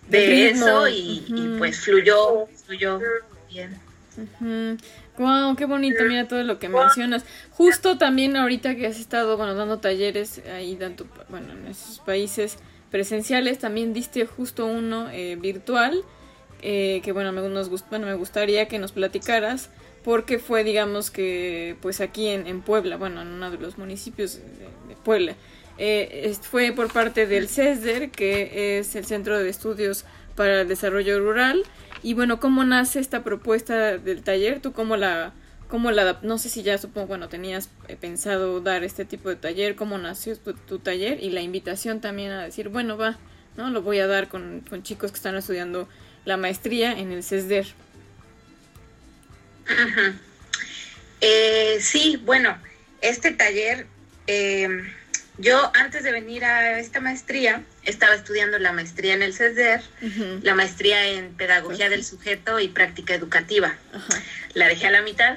de 0.09 0.51
eso 0.51 0.89
y, 0.89 1.57
pues 1.59 1.81
fluyó, 1.81 2.47
fluyó 2.65 3.01
bien. 3.51 3.79
Wow, 5.17 5.55
qué 5.55 5.65
bonito, 5.67 6.03
mira 6.05 6.27
todo 6.27 6.43
lo 6.43 6.59
que 6.59 6.69
mencionas. 6.69 7.25
Justo 7.53 7.99
también 7.99 8.37
ahorita 8.37 8.75
que 8.75 8.87
has 8.87 8.99
estado, 8.99 9.37
bueno, 9.37 9.55
dando 9.55 9.79
talleres 9.79 10.43
ahí, 10.53 10.77
dando, 10.77 11.07
bueno, 11.29 11.53
en 11.53 11.69
esos 11.69 12.01
países 12.01 12.59
presenciales, 12.91 13.59
también 13.59 13.93
diste 13.93 14.27
justo 14.27 14.67
uno 14.67 15.09
eh, 15.11 15.37
virtual, 15.37 16.03
eh, 16.63 17.01
que 17.05 17.13
bueno 17.13 17.31
me, 17.33 17.43
nos 17.49 17.69
bueno, 17.89 18.07
me 18.07 18.15
gustaría 18.15 18.67
que 18.67 18.81
nos 18.81 18.91
platicaras, 18.91 19.71
porque 20.03 20.39
fue, 20.41 20.65
digamos 20.65 21.11
que, 21.11 21.77
pues 21.81 22.01
aquí 22.01 22.29
en, 22.29 22.63
Puebla, 22.63 22.97
bueno, 22.97 23.23
en 23.23 23.29
uno 23.29 23.51
de 23.53 23.59
los 23.59 23.79
municipios 23.79 24.37
de, 24.37 24.97
Puebla, 25.05 25.35
eh, 25.79 26.35
fue 26.41 26.73
por 26.73 26.93
parte 26.93 27.27
del 27.27 27.49
CESDER, 27.49 28.11
que 28.11 28.79
es 28.79 28.97
el 28.97 29.05
Centro 29.05 29.39
de 29.39 29.49
Estudios 29.49 30.05
para 30.35 30.63
el 30.63 30.69
Desarrollo 30.69 31.21
Rural, 31.21 31.63
y 32.03 32.13
bueno, 32.13 32.39
¿cómo 32.39 32.65
nace 32.65 33.01
esta 33.01 33.25
propuesta 33.25 33.97
del 33.97 34.23
taller? 34.23 34.61
¿Tú 34.61 34.73
cómo 34.73 34.97
la, 34.97 35.33
cómo 35.69 35.91
la, 35.91 36.19
no 36.23 36.37
sé 36.37 36.51
si 36.51 36.63
ya 36.63 36.77
supongo, 36.77 37.07
bueno, 37.07 37.29
tenías 37.29 37.71
eh, 37.89 37.97
pensado 37.97 38.61
dar 38.61 38.85
este 38.85 39.05
tipo 39.05 39.31
de 39.31 39.37
taller, 39.37 39.75
cómo 39.75 39.97
nació 39.97 40.37
tu, 40.37 40.79
taller 40.79 41.23
y 41.23 41.31
la 41.31 41.41
invitación 41.41 42.01
también 42.01 42.31
a 42.31 42.45
decir, 42.45 42.69
bueno, 42.69 42.99
va, 42.99 43.19
¿no? 43.57 43.71
Lo 43.71 43.83
voy 43.83 44.01
a 44.01 44.07
dar 44.07 44.29
con, 44.29 44.63
chicos 44.83 45.13
que 45.13 45.17
están 45.17 45.35
estudiando 45.35 45.89
la 46.25 46.37
maestría 46.37 46.93
en 46.93 47.11
el 47.11 47.23
CESDER. 47.23 47.67
Eh, 51.27 51.79
sí, 51.81 52.21
bueno, 52.23 52.59
este 53.01 53.31
taller 53.31 53.87
eh, 54.27 54.69
yo 55.39 55.73
antes 55.75 56.05
de 56.05 56.13
venir 56.13 56.45
a 56.45 56.79
esta 56.79 57.01
maestría 57.01 57.63
estaba 57.83 58.15
estudiando 58.15 58.59
la 58.59 58.73
maestría 58.73 59.15
en 59.15 59.23
el 59.23 59.35
CESDER, 59.35 59.83
la 60.43 60.55
maestría 60.55 61.07
en 61.09 61.35
pedagogía 61.35 61.89
del 61.89 62.05
sujeto 62.05 62.61
y 62.61 62.69
práctica 62.69 63.15
educativa. 63.15 63.75
La 64.55 64.69
dejé 64.69 64.87
a 64.87 64.91
la 64.93 65.03
mitad, 65.03 65.37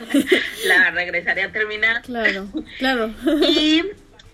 la 0.66 0.90
regresaré 0.90 1.44
a 1.44 1.52
terminar. 1.52 2.02
Claro, 2.02 2.48
claro. 2.78 3.14
y 3.48 3.84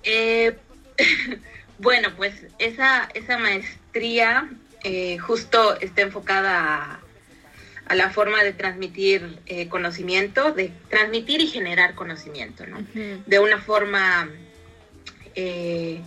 eh, 0.05 0.57
bueno, 1.79 2.09
pues 2.17 2.35
esa, 2.59 3.09
esa 3.13 3.37
maestría 3.37 4.49
eh, 4.85 5.19
justo 5.19 5.79
está 5.81 6.01
enfocada 6.01 7.01
a, 7.87 7.95
la 7.95 8.09
forma 8.09 8.43
de 8.43 8.55
transmitir 8.55 9.39
eh, 9.45 9.69
conocimiento, 9.69 10.53
de 10.53 10.73
transmitir 10.89 11.43
y 11.43 11.49
generar 11.49 11.95
conocimiento, 11.95 12.67
¿no? 12.67 12.79
De 13.27 13.39
una 13.39 13.61
forma 13.61 14.31
eh, 15.35 16.01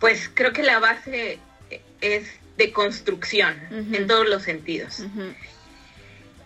pues 0.00 0.30
creo 0.32 0.52
que 0.52 0.62
la 0.62 0.78
base 0.78 1.38
es 2.00 2.28
de 2.56 2.72
construcción 2.72 3.54
en 3.70 4.06
todos 4.06 4.28
los 4.28 4.42
sentidos. 4.42 5.02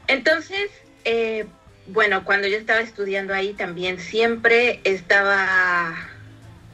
Entonces, 0.07 0.71
eh, 1.05 1.47
bueno, 1.87 2.25
cuando 2.25 2.49
yo 2.49 2.57
estaba 2.57 2.81
estudiando 2.81 3.35
ahí 3.35 3.53
también 3.53 4.01
siempre 4.01 4.81
estaba 4.85 5.97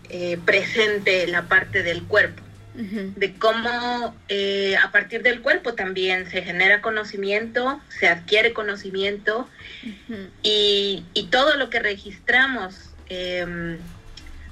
eh, 0.08 0.38
presente 0.44 1.26
la 1.26 1.48
parte 1.48 1.82
del 1.82 2.04
cuerpo, 2.04 2.42
de 2.74 3.34
cómo 3.34 4.14
a 4.82 4.92
partir 4.92 5.22
del 5.22 5.40
cuerpo 5.40 5.74
también 5.74 6.30
se 6.30 6.42
genera 6.42 6.82
conocimiento, 6.82 7.80
se 7.88 8.08
adquiere 8.08 8.52
conocimiento 8.52 9.48
y, 10.42 11.04
y, 11.14 11.26
todo 11.28 11.56
lo 11.56 11.70
que 11.70 11.78
registramos 11.78 12.90
em, 13.08 13.78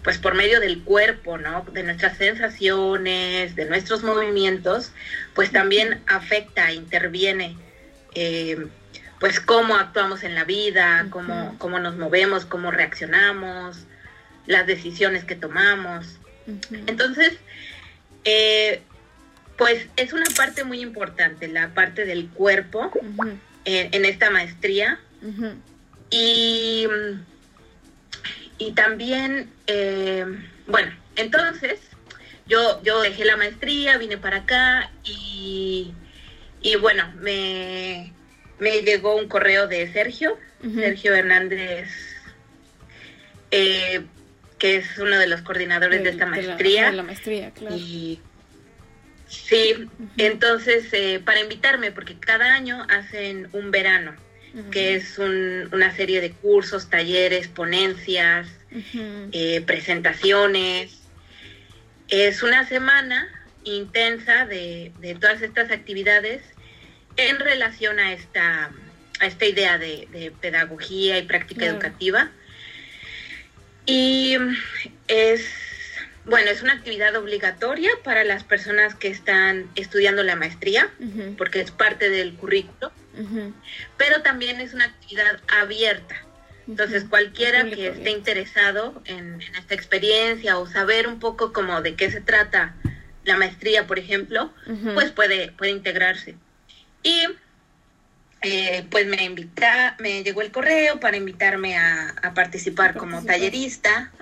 pues 0.04 0.18
por 0.18 0.34
medio 0.34 0.60
del 0.60 0.82
cuerpo, 0.82 1.38
¿no? 1.38 1.64
De 1.72 1.82
nuestras 1.82 2.18
sensaciones, 2.18 3.56
de 3.56 3.64
nuestros 3.64 4.04
movimientos, 4.04 4.92
pues 5.34 5.50
también 5.50 6.02
afecta, 6.06 6.72
interviene, 6.72 7.56
eh, 8.14 8.66
pues 9.18 9.40
cómo 9.40 9.76
actuamos 9.76 10.22
en 10.22 10.34
la 10.34 10.44
vida, 10.44 11.06
cómo, 11.08 11.56
cómo 11.58 11.80
nos 11.80 11.96
movemos, 11.96 12.44
cómo 12.44 12.70
reaccionamos, 12.70 13.78
las 14.46 14.66
decisiones 14.66 15.24
que 15.24 15.36
tomamos. 15.36 16.18
Entonces, 16.86 17.38
eh, 18.24 18.82
pues 19.56 19.86
es 19.96 20.12
una 20.12 20.26
parte 20.36 20.64
muy 20.64 20.82
importante, 20.82 21.48
la 21.48 21.72
parte 21.72 22.04
del 22.04 22.28
cuerpo 22.28 22.90
en, 23.64 23.88
en, 23.94 24.04
esta 24.04 24.28
maestría. 24.28 25.00
Y 26.10 26.86
y 28.66 28.72
también, 28.72 29.50
eh, 29.66 30.24
bueno, 30.66 30.90
entonces 31.16 31.80
yo, 32.46 32.82
yo 32.82 33.02
dejé 33.02 33.24
la 33.24 33.36
maestría, 33.36 33.98
vine 33.98 34.16
para 34.16 34.38
acá 34.38 34.90
y, 35.04 35.92
y 36.62 36.76
bueno, 36.76 37.12
me, 37.20 38.12
me 38.58 38.80
llegó 38.80 39.16
un 39.16 39.28
correo 39.28 39.66
de 39.66 39.92
Sergio, 39.92 40.38
Sergio 40.74 41.14
Hernández, 41.14 41.90
eh, 43.50 44.02
que 44.58 44.76
es 44.76 44.98
uno 44.98 45.18
de 45.18 45.26
los 45.26 45.42
coordinadores 45.42 46.02
de, 46.02 46.08
esta 46.08 46.24
maestría. 46.24 46.90
De 46.90 46.96
la, 46.96 47.02
maestría, 47.02 47.50
claro. 47.50 47.76
Y 47.76 48.18
sí, 49.26 49.88
entonces 50.16 50.88
eh, 50.92 51.20
para 51.22 51.40
invitarme, 51.40 51.92
porque 51.92 52.18
cada 52.18 52.54
año 52.54 52.86
hacen 52.88 53.50
un 53.52 53.70
verano 53.70 54.23
que 54.70 54.94
es 54.94 55.18
una 55.18 55.94
serie 55.94 56.20
de 56.20 56.30
cursos, 56.30 56.88
talleres, 56.88 57.48
ponencias, 57.48 58.46
eh, 59.32 59.62
presentaciones. 59.66 61.00
Es 62.08 62.42
una 62.42 62.66
semana 62.68 63.28
intensa 63.64 64.46
de, 64.46 64.92
todas 65.20 65.42
estas 65.42 65.70
actividades 65.72 66.42
en 67.16 67.38
relación 67.40 67.98
a 67.98 68.12
esta, 68.12 68.70
a 69.20 69.26
esta 69.26 69.44
idea 69.44 69.78
de, 69.78 70.32
pedagogía 70.40 71.18
y 71.18 71.22
práctica 71.22 71.66
educativa. 71.66 72.30
Y 73.86 74.36
es, 75.08 75.46
bueno, 76.26 76.50
es 76.50 76.62
una 76.62 76.74
actividad 76.74 77.16
obligatoria 77.16 77.90
para 78.04 78.22
las 78.22 78.44
personas 78.44 78.94
que 78.94 79.08
están 79.08 79.68
estudiando 79.74 80.22
la 80.22 80.36
maestría, 80.36 80.90
porque 81.36 81.60
es 81.60 81.72
parte 81.72 82.08
del 82.08 82.34
currículo 82.34 82.92
pero 83.96 84.22
también 84.22 84.60
es 84.60 84.74
una 84.74 84.86
actividad 84.86 85.40
abierta. 85.48 86.16
Entonces, 86.66 87.04
cualquiera 87.04 87.64
que 87.64 87.88
esté 87.88 88.10
interesado 88.10 89.02
en, 89.04 89.40
esta 89.58 89.74
experiencia 89.74 90.58
o 90.58 90.66
saber 90.66 91.06
un 91.06 91.18
poco 91.18 91.52
como 91.52 91.82
de 91.82 91.94
qué 91.94 92.10
se 92.10 92.20
trata 92.20 92.74
la 93.24 93.36
maestría, 93.36 93.86
por 93.86 93.98
ejemplo, 93.98 94.52
pues 94.94 95.10
puede, 95.10 95.52
puede 95.52 95.72
integrarse. 95.72 96.36
Y 97.02 97.26
eh, 98.46 98.86
pues 98.90 99.06
me 99.06 99.24
invita, 99.24 99.96
me 99.98 100.22
llegó 100.22 100.42
el 100.42 100.50
correo 100.50 101.00
para 101.00 101.16
invitarme 101.16 101.78
a, 101.78 102.32
participar 102.34 102.94
como 102.94 103.24
tallerista, 103.24 104.12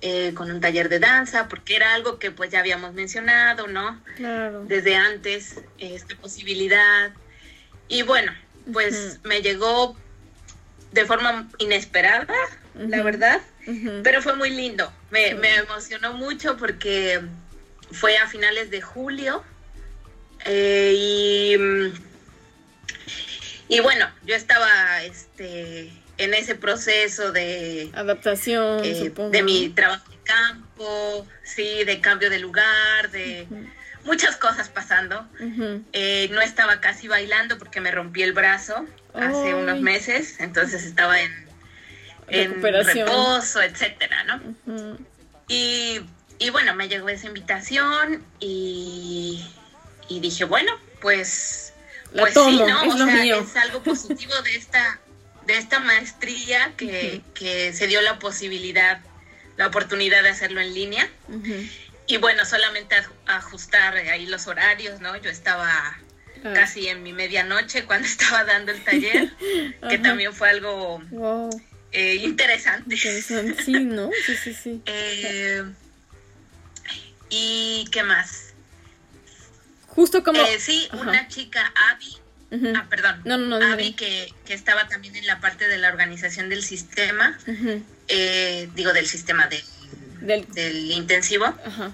eh, 0.00 0.32
con 0.34 0.50
un 0.50 0.60
taller 0.60 0.88
de 0.88 0.98
danza, 0.98 1.48
porque 1.48 1.76
era 1.76 1.94
algo 1.94 2.18
que 2.18 2.30
pues 2.30 2.50
ya 2.50 2.60
habíamos 2.60 2.94
mencionado, 2.94 3.68
¿no? 3.68 4.00
Claro. 4.16 4.64
Desde 4.64 4.96
antes, 4.96 5.60
esta 5.78 6.16
posibilidad. 6.16 7.12
Y 7.88 8.02
bueno, 8.02 8.32
pues 8.72 9.20
me 9.24 9.40
llegó 9.40 9.96
de 10.92 11.04
forma 11.04 11.48
inesperada, 11.58 12.34
la 12.74 13.02
verdad, 13.02 13.40
pero 14.02 14.22
fue 14.22 14.36
muy 14.36 14.50
lindo. 14.50 14.92
Me, 15.10 15.30
emocionó 15.30 16.12
mucho 16.14 16.56
porque 16.56 17.20
fue 17.92 18.16
a 18.18 18.26
finales 18.26 18.70
de 18.70 18.82
julio 18.82 19.42
eh, 20.44 20.92
y, 20.96 21.56
y 23.68 23.80
bueno, 23.80 24.06
yo 24.24 24.34
estaba 24.34 25.02
este, 25.02 25.90
en 26.18 26.34
ese 26.34 26.54
proceso 26.54 27.32
de 27.32 27.90
adaptación, 27.94 28.84
eh, 28.84 29.12
de 29.30 29.42
mi 29.42 29.70
trabajo 29.70 30.10
de 30.10 30.18
campo, 30.24 31.26
sí, 31.42 31.84
de 31.84 32.00
cambio 32.00 32.28
de 32.28 32.38
lugar, 32.38 33.10
de 33.10 33.46
muchas 34.04 34.36
cosas 34.36 34.68
pasando. 34.68 35.26
Eh, 35.92 36.28
no 36.30 36.40
estaba 36.40 36.80
casi 36.80 37.08
bailando 37.08 37.58
porque 37.58 37.80
me 37.80 37.90
rompí 37.90 38.22
el 38.22 38.32
brazo 38.32 38.86
hace 39.14 39.54
unos 39.54 39.80
meses, 39.80 40.36
entonces 40.38 40.84
estaba 40.84 41.20
en, 41.20 41.46
en 42.28 42.62
reposo, 42.62 43.62
etcétera, 43.62 44.24
¿no? 44.24 44.98
y, 45.48 46.00
bueno, 46.52 46.74
me 46.74 46.88
llegó 46.88 47.08
esa 47.08 47.26
invitación 47.26 48.22
y, 48.38 49.44
dije, 50.08 50.44
bueno, 50.44 50.72
pues, 51.00 51.72
pues 52.12 52.34
sí, 52.34 52.62
¿no? 52.66 52.82
Es, 52.82 52.94
o 52.94 53.06
sea, 53.06 53.24
es 53.24 53.56
algo 53.56 53.82
positivo 53.82 54.34
de 54.42 54.56
esta 54.56 55.00
de 55.48 55.56
esta 55.56 55.80
maestría 55.80 56.74
que, 56.76 57.22
que, 57.34 57.72
se 57.72 57.86
dio 57.86 58.02
la 58.02 58.18
posibilidad, 58.18 59.00
la 59.56 59.68
oportunidad 59.68 60.22
de 60.22 60.28
hacerlo 60.28 60.60
en 60.60 60.74
línea. 60.74 61.08
Y 62.08 62.16
bueno, 62.16 62.46
solamente 62.46 62.96
ajustar 63.26 63.94
ahí 63.94 64.24
los 64.26 64.46
horarios, 64.46 65.00
¿no? 65.02 65.14
Yo 65.18 65.28
estaba 65.28 65.68
ah. 65.68 66.52
casi 66.54 66.88
en 66.88 67.02
mi 67.02 67.12
medianoche 67.12 67.84
cuando 67.84 68.08
estaba 68.08 68.44
dando 68.44 68.72
el 68.72 68.82
taller, 68.82 69.30
que 69.88 69.98
también 69.98 70.32
fue 70.32 70.48
algo 70.48 71.00
eh, 71.92 72.14
interesante. 72.16 72.94
Interesante, 72.94 73.62
sí, 73.62 73.72
¿no? 73.84 74.10
Sí, 74.24 74.36
sí, 74.36 74.54
sí. 74.54 74.82
Eh, 74.86 75.64
¿Y 77.28 77.86
qué 77.92 78.02
más? 78.02 78.54
Justo 79.88 80.24
como... 80.24 80.40
Eh, 80.40 80.58
sí, 80.58 80.88
una 80.92 81.28
chica, 81.28 81.72
Abby, 81.90 82.18
Ah, 82.74 82.86
perdón. 82.88 83.20
No, 83.26 83.36
no, 83.36 83.58
no. 83.58 83.72
Abby, 83.74 83.92
que, 83.92 84.32
que, 84.46 84.54
estaba 84.54 84.88
también 84.88 85.14
en 85.16 85.26
la 85.26 85.38
parte 85.38 85.68
de 85.68 85.76
la 85.76 85.88
organización 85.88 86.48
del 86.48 86.62
sistema, 86.62 87.38
digo, 88.74 88.94
del 88.94 89.06
sistema 89.06 89.48
de, 89.48 89.62
del... 90.20 90.90
intensivo. 90.92 91.44
Ajá. 91.44 91.92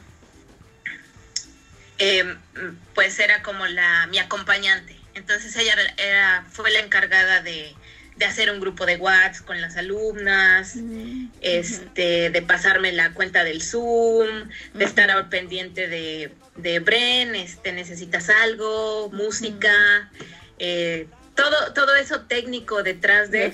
pues 2.94 3.18
era 3.18 3.42
como 3.42 3.66
la 3.66 4.06
mi 4.08 4.18
acompañante. 4.18 4.96
Entonces 5.14 5.56
ella 5.56 5.74
era, 5.96 6.44
fue 6.50 6.70
la 6.72 6.80
encargada 6.80 7.40
de, 7.40 7.74
de 8.16 8.24
hacer 8.24 8.50
un 8.50 8.60
grupo 8.60 8.86
de 8.86 8.96
WhatsApp 8.96 9.46
con 9.46 9.60
las 9.60 9.76
alumnas, 9.76 10.76
este, 11.40 12.30
de 12.30 12.42
pasarme 12.42 12.92
la 12.92 13.12
cuenta 13.12 13.44
del 13.44 13.62
Zoom, 13.62 14.48
de 14.74 14.84
estar 14.84 15.10
al 15.10 15.28
pendiente 15.28 15.88
de, 15.88 16.32
de 16.56 16.78
Bren, 16.78 17.34
este, 17.34 17.72
necesitas 17.72 18.30
algo, 18.30 19.10
música, 19.12 20.10
eh, 20.58 21.06
todo, 21.34 21.72
todo 21.74 21.96
eso 21.96 22.22
técnico 22.22 22.82
detrás 22.82 23.30
de, 23.30 23.52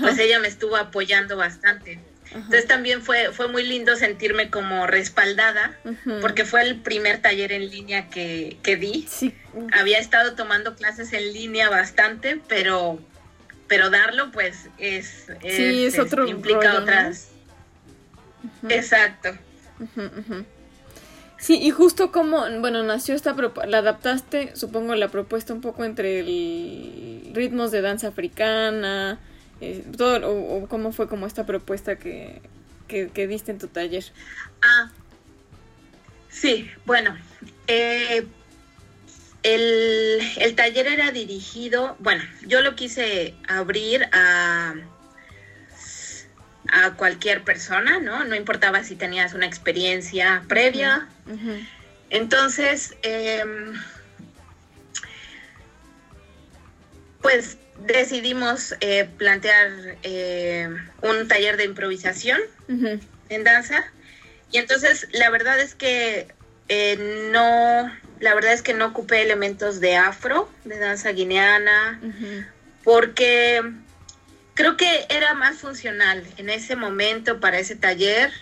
pues 0.00 0.18
ella 0.18 0.38
me 0.40 0.48
estuvo 0.48 0.76
apoyando 0.76 1.36
bastante. 1.36 2.00
Entonces 2.34 2.66
también 2.66 3.02
fue, 3.02 3.32
fue 3.32 3.48
muy 3.48 3.62
lindo 3.64 3.96
sentirme 3.96 4.50
como 4.50 4.86
respaldada, 4.86 5.76
porque 6.20 6.44
fue 6.44 6.62
el 6.62 6.80
primer 6.80 7.22
taller 7.22 7.52
en 7.52 7.70
línea 7.70 8.08
que, 8.08 8.58
que 8.62 8.76
di. 8.76 9.06
Había 9.72 9.98
estado 9.98 10.34
tomando 10.34 10.76
clases 10.76 11.12
en 11.12 11.32
línea 11.32 11.70
bastante, 11.70 12.40
pero 12.48 13.00
pero 13.68 13.90
darlo 13.90 14.32
pues 14.32 14.68
es, 14.78 15.26
es, 15.42 15.98
otro 15.98 16.26
implica 16.26 16.78
otras 16.78 17.28
exacto. 18.68 19.30
Sí 21.38 21.58
y 21.62 21.70
justo 21.70 22.10
como 22.10 22.44
bueno 22.60 22.82
nació 22.82 23.14
esta 23.14 23.36
la 23.66 23.78
adaptaste 23.78 24.56
supongo 24.56 24.94
la 24.94 25.08
propuesta 25.08 25.52
un 25.52 25.60
poco 25.60 25.84
entre 25.84 26.20
el 26.20 27.30
ritmos 27.34 27.70
de 27.70 27.80
danza 27.80 28.08
africana 28.08 29.20
eh, 29.60 29.84
todo 29.96 30.30
o, 30.30 30.68
cómo 30.68 30.92
fue 30.92 31.08
como 31.08 31.26
esta 31.26 31.46
propuesta 31.46 31.96
que, 31.98 32.40
que, 32.86 33.08
que 33.08 33.26
diste 33.26 33.50
en 33.50 33.58
tu 33.58 33.68
taller 33.68 34.04
ah 34.62 34.90
sí 36.28 36.70
bueno 36.84 37.16
eh, 37.66 38.26
el, 39.42 40.54
taller 40.56 40.86
era 40.86 41.10
dirigido, 41.10 41.96
bueno, 42.00 42.22
yo 42.46 42.60
lo 42.60 42.74
quise 42.74 43.34
abrir 43.46 44.08
a, 44.12 44.74
a 46.72 46.94
cualquier 46.94 47.44
persona, 47.44 48.00
¿no? 48.00 48.24
No 48.24 48.34
importaba 48.34 48.82
si 48.82 48.96
tenías 48.96 49.34
una 49.34 49.46
experiencia 49.46 50.42
previa. 50.48 51.08
Entonces, 52.10 52.96
em, 53.02 53.74
pues 57.20 57.58
decidimos 57.86 58.74
eh, 58.80 59.08
plantear 59.16 59.70
eh, 60.02 60.68
un 61.02 61.28
taller 61.28 61.56
de 61.56 61.64
improvisación 61.64 62.40
en 63.28 63.44
danza. 63.44 63.84
Y 64.50 64.58
entonces, 64.58 65.08
la 65.12 65.30
verdad 65.30 65.60
es 65.60 65.74
que 65.74 66.28
eh, 66.68 67.28
no 67.32 67.90
la 68.20 68.34
verdad 68.34 68.52
es 68.52 68.62
que 68.62 68.74
no 68.74 68.86
ocupé 68.86 69.22
elementos 69.22 69.80
de 69.80 69.96
afro, 69.96 70.48
de 70.64 70.78
danza 70.78 71.12
guineana, 71.12 72.00
porque 72.82 73.62
creo 74.54 74.76
que 74.76 75.06
era 75.08 75.34
más 75.34 75.58
funcional 75.58 76.24
en 76.36 76.50
ese 76.50 76.74
momento 76.74 77.38
para 77.40 77.58
ese 77.58 77.76
taller 77.76 78.32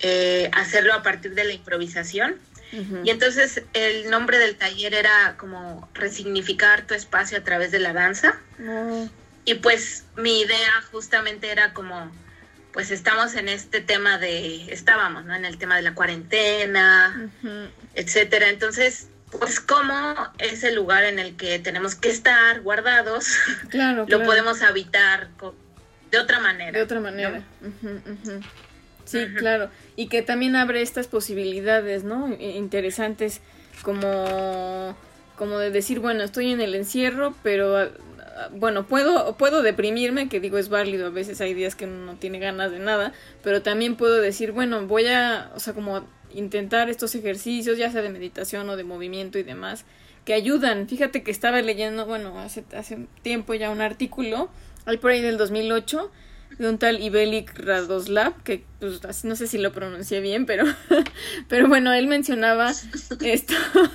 eh, 0.00 0.48
hacerlo 0.52 0.94
a 0.94 1.02
partir 1.02 1.34
de 1.34 1.44
la 1.44 1.52
improvisación. 1.52 2.36
Y 2.72 3.10
entonces 3.10 3.62
el 3.72 4.10
nombre 4.10 4.38
del 4.38 4.56
taller 4.56 4.94
era 4.94 5.36
como 5.36 5.88
resignificar 5.94 6.86
tu 6.86 6.94
espacio 6.94 7.38
a 7.38 7.42
través 7.42 7.70
de 7.70 7.80
la 7.80 7.92
danza. 7.92 8.38
Oh. 8.64 9.08
Y 9.44 9.54
pues 9.54 10.04
mi 10.16 10.40
idea 10.40 10.72
justamente 10.92 11.50
era 11.50 11.72
como, 11.72 12.12
pues 12.72 12.90
estamos 12.90 13.34
en 13.34 13.48
este 13.48 13.80
tema 13.80 14.18
de, 14.18 14.72
estábamos, 14.72 15.24
¿no? 15.24 15.34
En 15.34 15.44
el 15.44 15.58
tema 15.58 15.76
de 15.76 15.82
la 15.82 15.94
cuarentena, 15.94 17.30
etcétera. 17.94 18.48
Entonces, 18.48 19.08
pues 19.30 19.60
como 19.60 20.14
es 20.38 20.62
el 20.64 20.74
lugar 20.74 21.04
en 21.04 21.18
el 21.18 21.36
que 21.36 21.58
tenemos 21.58 21.94
que 21.94 22.10
estar 22.10 22.60
guardados, 22.60 23.36
claro, 23.68 24.06
lo 24.08 24.22
podemos 24.22 24.62
habitar 24.62 25.28
de 26.10 26.18
otra 26.18 26.40
manera. 26.40 26.72
De 26.72 26.82
otra 26.82 27.00
manera. 27.00 27.42
Sí, 29.10 29.26
claro. 29.36 29.70
Y 29.96 30.06
que 30.06 30.22
también 30.22 30.54
abre 30.54 30.82
estas 30.82 31.08
posibilidades, 31.08 32.04
¿no? 32.04 32.28
Interesantes 32.38 33.40
como, 33.82 34.96
como 35.36 35.58
de 35.58 35.70
decir, 35.70 35.98
bueno, 35.98 36.22
estoy 36.22 36.52
en 36.52 36.60
el 36.60 36.74
encierro, 36.74 37.34
pero 37.42 37.76
ah, 37.76 37.88
bueno, 38.52 38.86
puedo, 38.86 39.36
puedo 39.36 39.62
deprimirme, 39.62 40.28
que 40.28 40.38
digo 40.38 40.58
es 40.58 40.68
válido, 40.68 41.08
a 41.08 41.10
veces 41.10 41.40
hay 41.40 41.54
días 41.54 41.74
que 41.74 41.86
no 41.86 42.14
tiene 42.14 42.38
ganas 42.38 42.70
de 42.70 42.78
nada, 42.78 43.12
pero 43.42 43.62
también 43.62 43.96
puedo 43.96 44.20
decir, 44.20 44.52
bueno, 44.52 44.86
voy 44.86 45.06
a, 45.06 45.50
o 45.56 45.60
sea, 45.60 45.74
como 45.74 46.06
intentar 46.32 46.88
estos 46.88 47.14
ejercicios, 47.16 47.76
ya 47.76 47.90
sea 47.90 48.02
de 48.02 48.10
meditación 48.10 48.68
o 48.68 48.76
de 48.76 48.84
movimiento 48.84 49.38
y 49.38 49.42
demás, 49.42 49.84
que 50.24 50.34
ayudan. 50.34 50.88
Fíjate 50.88 51.24
que 51.24 51.32
estaba 51.32 51.60
leyendo, 51.62 52.06
bueno, 52.06 52.38
hace, 52.38 52.64
hace 52.76 53.06
tiempo 53.22 53.54
ya 53.54 53.70
un 53.70 53.80
artículo, 53.80 54.50
ahí 54.86 54.98
por 54.98 55.10
ahí 55.10 55.20
del 55.20 55.36
2008, 55.36 56.10
de 56.60 56.68
un 56.68 56.76
tal 56.76 57.02
Ibelik 57.02 57.58
Radoslav, 57.58 58.42
que 58.42 58.64
pues 58.80 59.24
no 59.24 59.34
sé 59.34 59.46
si 59.46 59.56
lo 59.56 59.72
pronuncié 59.72 60.20
bien, 60.20 60.44
pero, 60.44 60.64
pero 61.48 61.68
bueno, 61.68 61.94
él 61.94 62.06
mencionaba 62.06 62.70
esto, 62.70 63.54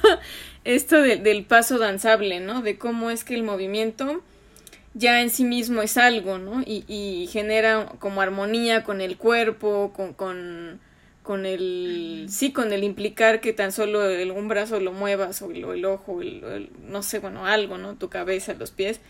esto 0.63 0.99
del 0.99 1.45
paso 1.45 1.77
danzable, 1.77 2.39
¿no? 2.39 2.63
De 2.63 2.79
cómo 2.79 3.11
es 3.11 3.23
que 3.23 3.35
el 3.35 3.43
movimiento 3.43 4.23
ya 4.95 5.21
en 5.21 5.29
sí 5.29 5.43
mismo 5.43 5.83
es 5.83 5.95
algo, 5.95 6.39
¿no? 6.39 6.63
Y, 6.65 6.83
y 6.87 7.27
genera 7.27 7.85
como 7.99 8.21
armonía 8.21 8.83
con 8.83 8.99
el 8.99 9.17
cuerpo, 9.17 9.93
con, 9.95 10.13
con 10.13 10.79
con 11.21 11.47
el 11.47 12.27
sí 12.29 12.53
con 12.53 12.71
el 12.71 12.83
implicar 12.83 13.41
que 13.41 13.51
tan 13.51 13.71
solo 13.71 14.07
el, 14.07 14.29
un 14.29 14.47
brazo 14.47 14.79
lo 14.79 14.91
muevas 14.91 15.41
o 15.41 15.49
el, 15.49 15.83
ojo 15.83 16.21
el, 16.21 16.69
no 16.83 17.01
sé 17.01 17.17
bueno 17.17 17.47
algo 17.47 17.79
no 17.79 17.95
tu 17.95 18.09
cabeza 18.09 18.53
los 18.53 18.69
pies 18.69 19.01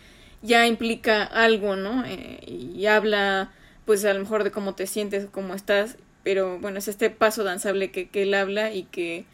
ya 0.46 0.66
implica 0.66 1.22
algo 1.24 1.76
no 1.76 2.04
eh, 2.04 2.40
y 2.46 2.86
habla 2.86 3.50
pues 3.84 4.04
a 4.04 4.14
lo 4.14 4.20
mejor 4.20 4.44
de 4.44 4.50
cómo 4.50 4.74
te 4.74 4.86
sientes 4.86 5.26
cómo 5.30 5.54
estás 5.54 5.96
pero 6.22 6.58
bueno 6.58 6.78
es 6.78 6.88
este 6.88 7.10
paso 7.10 7.44
danzable 7.44 7.90
que, 7.90 8.08
que 8.08 8.22
él 8.22 8.34
habla 8.34 8.72
y 8.72 8.84
que 8.84 9.24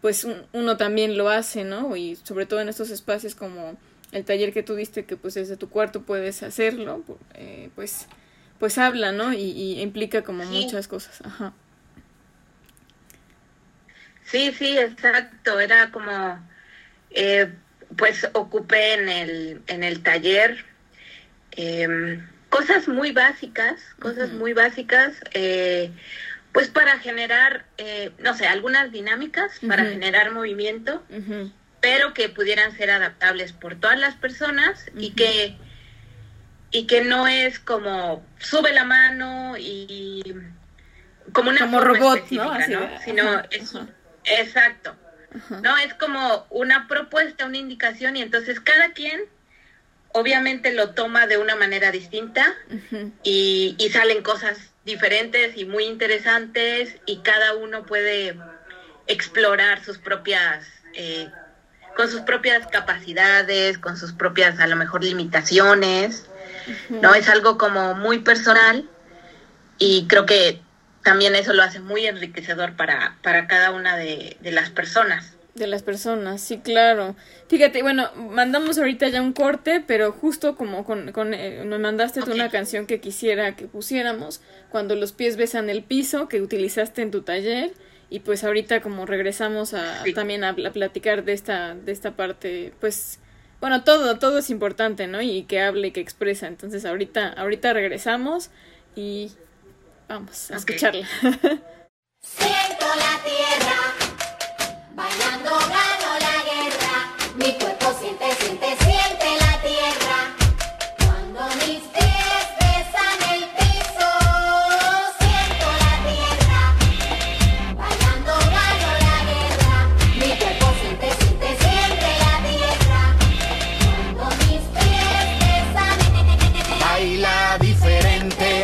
pues 0.00 0.26
uno 0.52 0.76
también 0.76 1.16
lo 1.16 1.28
hace 1.28 1.64
no 1.64 1.96
y 1.96 2.16
sobre 2.16 2.46
todo 2.46 2.60
en 2.60 2.68
estos 2.68 2.90
espacios 2.90 3.34
como 3.34 3.76
el 4.12 4.24
taller 4.24 4.52
que 4.52 4.62
tú 4.62 4.74
diste 4.74 5.04
que 5.04 5.16
pues 5.16 5.34
desde 5.34 5.56
tu 5.56 5.68
cuarto 5.68 6.02
puedes 6.02 6.42
hacerlo 6.42 7.04
eh, 7.34 7.70
pues 7.74 8.06
pues 8.58 8.78
habla 8.78 9.12
no 9.12 9.32
y, 9.32 9.38
y 9.38 9.80
implica 9.80 10.22
como 10.22 10.44
muchas 10.44 10.88
cosas 10.88 11.20
ajá. 11.24 11.52
Sí, 14.30 14.52
sí, 14.52 14.78
exacto. 14.78 15.58
Era 15.58 15.90
como, 15.90 16.38
eh, 17.10 17.52
pues 17.96 18.28
ocupé 18.32 18.94
en 18.94 19.08
el, 19.08 19.62
en 19.66 19.84
el 19.84 20.02
taller 20.02 20.64
em, 21.52 22.26
cosas 22.48 22.88
muy 22.88 23.12
básicas, 23.12 23.80
cosas 23.98 24.30
muy 24.32 24.52
básicas, 24.52 25.14
eh, 25.32 25.90
pues 26.52 26.68
para 26.68 26.98
generar, 26.98 27.64
eh, 27.78 28.10
no 28.18 28.34
sé, 28.34 28.46
algunas 28.46 28.90
dinámicas, 28.90 29.52
para 29.66 29.84
generar 29.84 30.32
movimiento, 30.32 31.02
pero 31.80 32.12
que 32.12 32.28
pudieran 32.28 32.76
ser 32.76 32.90
adaptables 32.90 33.52
por 33.52 33.76
todas 33.76 33.98
las 33.98 34.14
personas 34.16 34.86
y 34.96 35.12
que 35.12 35.56
y 36.72 36.86
que 36.86 37.02
no 37.02 37.26
es 37.26 37.58
como 37.58 38.24
sube 38.38 38.72
la 38.72 38.84
mano 38.84 39.56
y 39.58 40.22
como 41.32 41.50
una 41.50 41.60
como 41.60 41.80
robot, 41.80 42.30
¿no? 42.30 42.52
Sino 43.04 43.40
es 43.50 43.72
Exacto. 44.24 44.96
No, 45.62 45.76
es 45.78 45.94
como 45.94 46.46
una 46.50 46.88
propuesta, 46.88 47.46
una 47.46 47.58
indicación 47.58 48.16
y 48.16 48.22
entonces 48.22 48.58
cada 48.60 48.92
quien 48.92 49.20
obviamente 50.12 50.72
lo 50.72 50.90
toma 50.90 51.26
de 51.26 51.38
una 51.38 51.54
manera 51.54 51.90
distinta 51.92 52.54
y, 53.22 53.76
salen 53.92 54.22
cosas 54.22 54.58
diferentes 54.84 55.56
y 55.56 55.64
muy 55.64 55.84
interesantes 55.84 56.96
y 57.06 57.18
cada 57.18 57.54
uno 57.54 57.86
puede 57.86 58.36
explorar 59.06 59.84
sus 59.84 59.98
propias, 59.98 60.66
eh, 60.94 61.28
con 61.96 62.10
sus 62.10 62.22
propias 62.22 62.66
capacidades, 62.66 63.78
con 63.78 63.96
sus 63.96 64.12
propias 64.12 64.58
a 64.58 64.66
lo 64.66 64.76
mejor 64.76 65.04
limitaciones. 65.04 66.26
¿no? 66.88 67.14
Es 67.14 67.28
algo 67.28 67.56
como 67.58 67.94
muy 67.94 68.18
personal 68.18 68.88
y 69.78 70.06
creo 70.08 70.26
que 70.26 70.60
también 71.02 71.34
eso 71.34 71.52
lo 71.52 71.62
hace 71.62 71.80
muy 71.80 72.06
enriquecedor 72.06 72.76
para, 72.76 73.16
para 73.22 73.46
cada 73.46 73.70
una 73.70 73.96
de, 73.96 74.36
las 74.42 74.70
personas. 74.70 75.34
De 75.54 75.66
las 75.66 75.82
personas, 75.82 76.40
sí, 76.40 76.58
claro. 76.58 77.16
Fíjate, 77.48 77.82
bueno, 77.82 78.10
mandamos 78.14 78.78
ahorita 78.78 79.08
ya 79.08 79.22
un 79.22 79.32
corte, 79.32 79.82
pero 79.86 80.12
justo 80.12 80.56
como 80.56 80.84
con, 80.84 81.12
con 81.12 81.34
eh, 81.34 81.64
me 81.64 81.78
mandaste 81.78 82.20
tú 82.22 82.32
una 82.32 82.50
canción 82.50 82.86
que 82.86 83.00
quisiera 83.00 83.56
que 83.56 83.66
pusiéramos, 83.66 84.40
cuando 84.70 84.94
los 84.94 85.12
pies 85.12 85.36
besan 85.36 85.70
el 85.70 85.82
piso, 85.82 86.28
que 86.28 86.40
utilizaste 86.40 87.02
en 87.02 87.10
tu 87.10 87.22
taller, 87.22 87.72
y 88.10 88.20
pues 88.20 88.44
ahorita 88.44 88.80
como 88.80 89.06
regresamos 89.06 89.72
a 89.72 90.02
también 90.14 90.44
a, 90.44 90.50
a, 90.50 90.72
platicar 90.72 91.24
de 91.24 91.32
esta, 91.32 91.74
de 91.74 91.92
esta 91.92 92.12
parte, 92.16 92.72
pues, 92.80 93.20
bueno, 93.60 93.84
todo, 93.84 94.18
todo 94.18 94.38
es 94.38 94.50
importante, 94.50 95.06
¿no? 95.06 95.20
Y 95.20 95.44
que 95.44 95.60
hable 95.60 95.88
y 95.88 95.90
que 95.92 96.00
expresa. 96.00 96.46
Entonces 96.46 96.84
ahorita, 96.84 97.28
ahorita 97.28 97.72
regresamos 97.72 98.50
y 98.96 99.32
Vamos 100.10 100.50
a 100.50 100.56
escucharla. 100.56 101.06
Siento 102.20 102.86
la 102.96 103.22
tierra, 103.22 103.89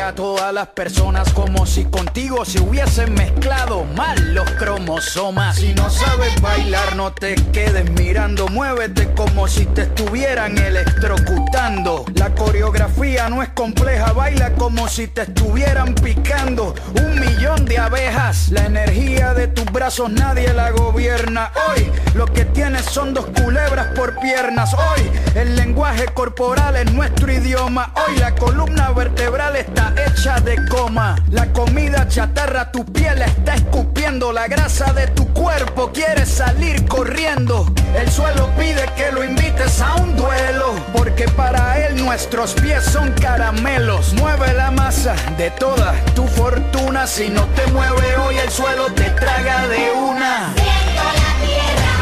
a 0.06 0.14
todas 0.14 0.54
las 0.54 0.68
personas 0.68 1.32
como 1.32 1.66
si 1.66 1.84
contigo 1.84 2.44
se 2.44 2.60
hubiesen 2.60 3.12
mezclado 3.14 3.82
mal 3.96 4.34
los 4.34 4.48
cromosomas. 4.52 5.56
Si 5.56 5.74
no 5.74 5.90
sabes 5.90 6.40
bailar, 6.40 6.94
no 6.94 7.12
te 7.12 7.34
quedes 7.52 7.90
mirando, 7.90 8.46
muévete 8.46 9.12
como 9.14 9.48
si 9.48 9.66
te 9.66 9.82
estuvieran 9.82 10.58
electrocutando. 10.58 12.04
La 12.14 12.32
coreografía 12.36 13.28
no 13.28 13.42
es 13.42 13.48
compleja, 13.48 14.12
baila 14.12 14.52
como 14.54 14.88
si 14.88 15.08
te 15.08 15.22
estuvieran 15.22 15.96
picando 15.96 16.74
un 17.02 17.18
millón 17.18 17.55
de 17.66 17.78
abejas. 17.78 18.48
La 18.50 18.66
energía 18.66 19.34
de 19.34 19.48
tus 19.48 19.64
brazos 19.66 20.10
nadie 20.10 20.52
la 20.54 20.70
gobierna. 20.70 21.50
Hoy 21.68 21.90
lo 22.14 22.26
que 22.26 22.44
tienes 22.44 22.84
son 22.86 23.12
dos 23.12 23.26
culebras 23.26 23.88
por 23.88 24.18
piernas. 24.20 24.72
Hoy 24.74 25.10
el 25.34 25.56
lenguaje 25.56 26.06
corporal 26.06 26.76
es 26.76 26.92
nuestro 26.92 27.30
idioma. 27.32 27.92
Hoy 27.94 28.16
la 28.18 28.34
columna 28.34 28.90
vertebral 28.90 29.56
está 29.56 29.92
hecha 30.06 30.40
de 30.40 30.56
coma. 30.68 31.16
La 31.30 31.52
comida 31.52 32.06
chatarra 32.08 32.70
tu 32.70 32.84
piel 32.84 33.20
está 33.22 33.54
escupiendo. 33.54 34.32
La 34.32 34.46
grasa 34.46 34.92
de 34.92 35.08
tu 35.08 35.26
cuerpo 35.32 35.90
quiere 35.92 36.24
salir 36.24 36.86
corriendo. 36.86 37.66
El 37.96 38.10
suelo 38.10 38.48
pide 38.58 38.86
que 38.96 39.10
lo 39.12 39.24
invites 39.24 39.80
a 39.80 39.94
un 39.96 40.16
duelo. 40.16 40.74
Porque 40.92 41.28
para 41.28 41.86
él 41.86 41.96
nuestros 42.04 42.54
pies 42.54 42.84
son 42.84 43.12
caramelos. 43.12 44.12
Mueve 44.14 44.52
la 44.54 44.70
masa 44.70 45.14
de 45.36 45.50
toda 45.50 45.94
tu 46.14 46.26
fortuna. 46.28 47.06
Si 47.06 47.28
no 47.28 47.46
te 47.56 47.66
mueve 47.72 48.16
hoy 48.18 48.38
el 48.38 48.50
suelo 48.50 48.86
te 48.92 49.10
traga 49.10 49.66
de 49.68 49.90
una. 49.92 50.52
Siento 50.54 51.02
la 51.02 51.32
tierra, 51.44 51.94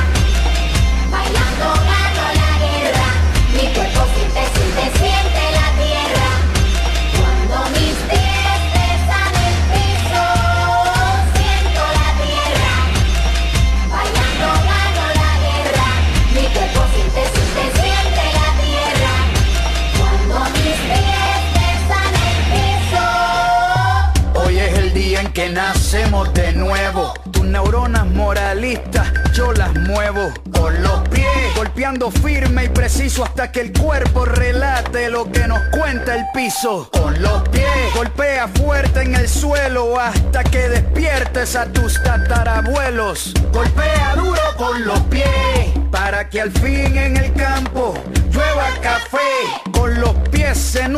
bailando 1.10 1.66
la 1.84 2.03
Neuronas 27.84 28.14
moralistas 28.14 29.12
yo 29.34 29.52
las 29.52 29.74
muevo 29.74 30.32
con 30.52 30.82
los 30.82 31.06
pies, 31.10 31.54
golpeando 31.54 32.10
firme 32.10 32.64
y 32.64 32.68
preciso 32.70 33.24
hasta 33.24 33.52
que 33.52 33.60
el 33.60 33.72
cuerpo 33.74 34.24
relate 34.24 35.10
lo 35.10 35.30
que 35.30 35.46
nos 35.46 35.60
cuenta 35.70 36.14
el 36.14 36.24
piso. 36.32 36.88
Con 36.92 37.20
los 37.20 37.46
pies, 37.50 37.94
golpea 37.94 38.48
fuerte 38.48 39.02
en 39.02 39.14
el 39.14 39.28
suelo 39.28 40.00
hasta 40.00 40.44
que 40.44 40.70
despiertes 40.70 41.56
a 41.56 41.66
tus 41.66 42.02
tatarabuelos. 42.02 43.34
Golpea 43.52 44.14
duro 44.16 44.40
con 44.56 44.82
los 44.86 45.00
pies 45.00 45.24
para 45.90 46.30
que 46.30 46.40
al 46.40 46.52
fin 46.52 46.96
en 46.96 47.18
el 47.18 47.34
campo 47.34 47.92
llueva 48.30 48.68
café. 48.80 49.18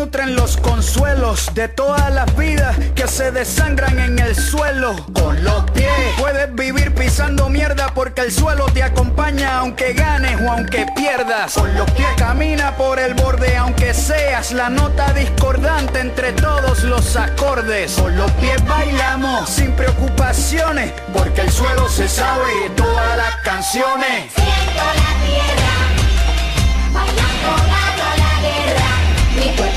Nutren 0.06 0.36
los 0.36 0.56
consuelos 0.58 1.52
de 1.54 1.66
todas 1.66 2.14
las 2.14 2.36
vidas 2.36 2.76
que 2.94 3.08
se 3.08 3.32
desangran 3.32 3.98
en 3.98 4.20
el 4.20 4.36
suelo. 4.36 4.94
Con 5.12 5.42
los 5.42 5.68
pies 5.72 5.90
puedes 6.16 6.54
vivir 6.54 6.94
pisando 6.94 7.48
mierda 7.48 7.90
porque 7.92 8.20
el 8.20 8.30
suelo 8.30 8.66
te 8.66 8.84
acompaña 8.84 9.58
aunque 9.58 9.94
ganes 9.94 10.40
o 10.40 10.52
aunque 10.52 10.86
pierdas. 10.94 11.54
Con 11.54 11.74
los 11.74 11.90
pies 11.90 12.06
camina 12.16 12.76
por 12.76 13.00
el 13.00 13.14
borde 13.14 13.56
aunque 13.56 13.92
seas 13.94 14.52
la 14.52 14.70
nota 14.70 15.12
discordante 15.12 15.98
entre 15.98 16.32
todos 16.34 16.84
los 16.84 17.16
acordes. 17.16 17.94
Con 17.94 18.16
los 18.16 18.30
pies 18.32 18.64
bailamos 18.64 19.50
sin 19.50 19.72
preocupaciones 19.72 20.92
porque 21.12 21.40
el 21.40 21.50
suelo 21.50 21.88
se 21.88 22.08
sabe 22.08 22.70
todas 22.76 23.16
las 23.16 23.34
canciones. 23.42 24.32
Siento 24.36 24.84
la 24.84 25.26
tierra, 25.26 25.74
bailando 26.92 27.50
la 27.66 27.86
guerra. 28.40 29.06
Mi 29.34 29.75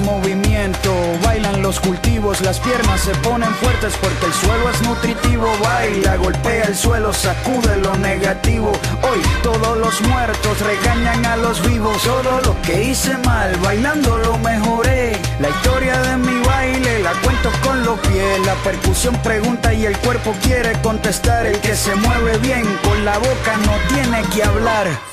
movimiento, 0.00 0.94
bailan 1.24 1.60
los 1.60 1.80
cultivos, 1.80 2.40
las 2.40 2.60
piernas 2.60 3.00
se 3.00 3.12
ponen 3.16 3.52
fuertes 3.54 3.94
porque 4.00 4.26
el 4.26 4.32
suelo 4.32 4.70
es 4.70 4.82
nutritivo. 4.82 5.46
Baila, 5.60 6.16
golpea 6.16 6.64
el 6.64 6.76
suelo, 6.76 7.12
sacude 7.12 7.76
lo 7.78 7.94
negativo. 7.96 8.72
Hoy 9.02 9.20
todos 9.42 9.76
los 9.78 10.00
muertos 10.02 10.60
regañan 10.60 11.26
a 11.26 11.36
los 11.36 11.66
vivos. 11.66 12.00
Todo 12.02 12.40
lo 12.42 12.62
que 12.62 12.84
hice 12.84 13.16
mal, 13.18 13.56
bailando 13.56 14.18
lo 14.18 14.38
mejoré. 14.38 15.20
La 15.40 15.50
historia 15.50 16.00
de 16.00 16.16
mi 16.16 16.46
baile 16.46 17.00
la 17.00 17.12
cuento 17.14 17.50
con 17.64 17.84
los 17.84 17.98
pies. 18.00 18.46
La 18.46 18.54
percusión 18.62 19.16
pregunta 19.22 19.74
y 19.74 19.84
el 19.84 19.98
cuerpo 19.98 20.32
quiere 20.42 20.72
contestar. 20.82 21.46
El 21.46 21.58
que 21.60 21.74
se 21.74 21.94
mueve 21.96 22.38
bien 22.38 22.64
con 22.84 23.04
la 23.04 23.18
boca 23.18 23.56
no 23.66 23.74
tiene 23.88 24.22
que 24.32 24.44
hablar. 24.44 25.11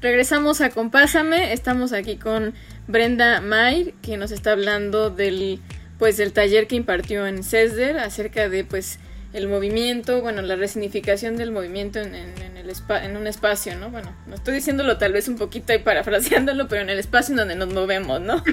Regresamos 0.00 0.62
a 0.62 0.70
Compásame, 0.70 1.52
estamos 1.52 1.92
aquí 1.92 2.16
con 2.16 2.54
Brenda 2.88 3.42
Mayer, 3.42 3.92
que 4.00 4.16
nos 4.16 4.30
está 4.30 4.52
hablando 4.52 5.10
del 5.10 5.60
pues 5.98 6.18
el 6.20 6.32
taller 6.32 6.66
que 6.66 6.76
impartió 6.76 7.26
en 7.26 7.42
CESDER 7.42 7.98
acerca 7.98 8.48
de 8.48 8.64
pues 8.64 8.98
el 9.32 9.48
movimiento, 9.48 10.20
bueno, 10.20 10.42
la 10.42 10.56
resignificación 10.56 11.36
del 11.36 11.50
movimiento 11.52 12.00
en, 12.00 12.14
en, 12.14 12.42
en 12.42 12.56
el 12.56 12.70
en 13.02 13.16
un 13.16 13.26
espacio, 13.26 13.76
¿no? 13.76 13.90
Bueno, 13.90 14.14
no 14.26 14.34
estoy 14.34 14.54
diciéndolo 14.54 14.96
tal 14.96 15.12
vez 15.12 15.28
un 15.28 15.36
poquito 15.36 15.72
ahí 15.72 15.80
parafraseándolo, 15.80 16.68
pero 16.68 16.82
en 16.82 16.90
el 16.90 16.98
espacio 16.98 17.32
en 17.32 17.38
donde 17.38 17.56
nos 17.56 17.72
movemos, 17.72 18.20
¿no? 18.20 18.42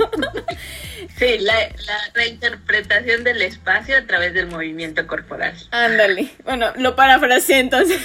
Sí, 1.18 1.40
la, 1.40 1.54
la 1.54 1.98
reinterpretación 2.14 3.24
del 3.24 3.42
espacio 3.42 3.98
a 3.98 4.06
través 4.06 4.36
del 4.36 4.46
movimiento 4.46 5.08
corporal. 5.08 5.56
Ándale. 5.72 6.30
Bueno, 6.44 6.72
lo 6.78 6.96
parafraseé 6.96 7.60
entonces. 7.60 8.00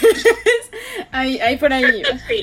ahí, 1.11 1.39
ahí 1.41 1.59
por 1.59 1.73
ahí. 1.73 2.03
Sí, 2.29 2.43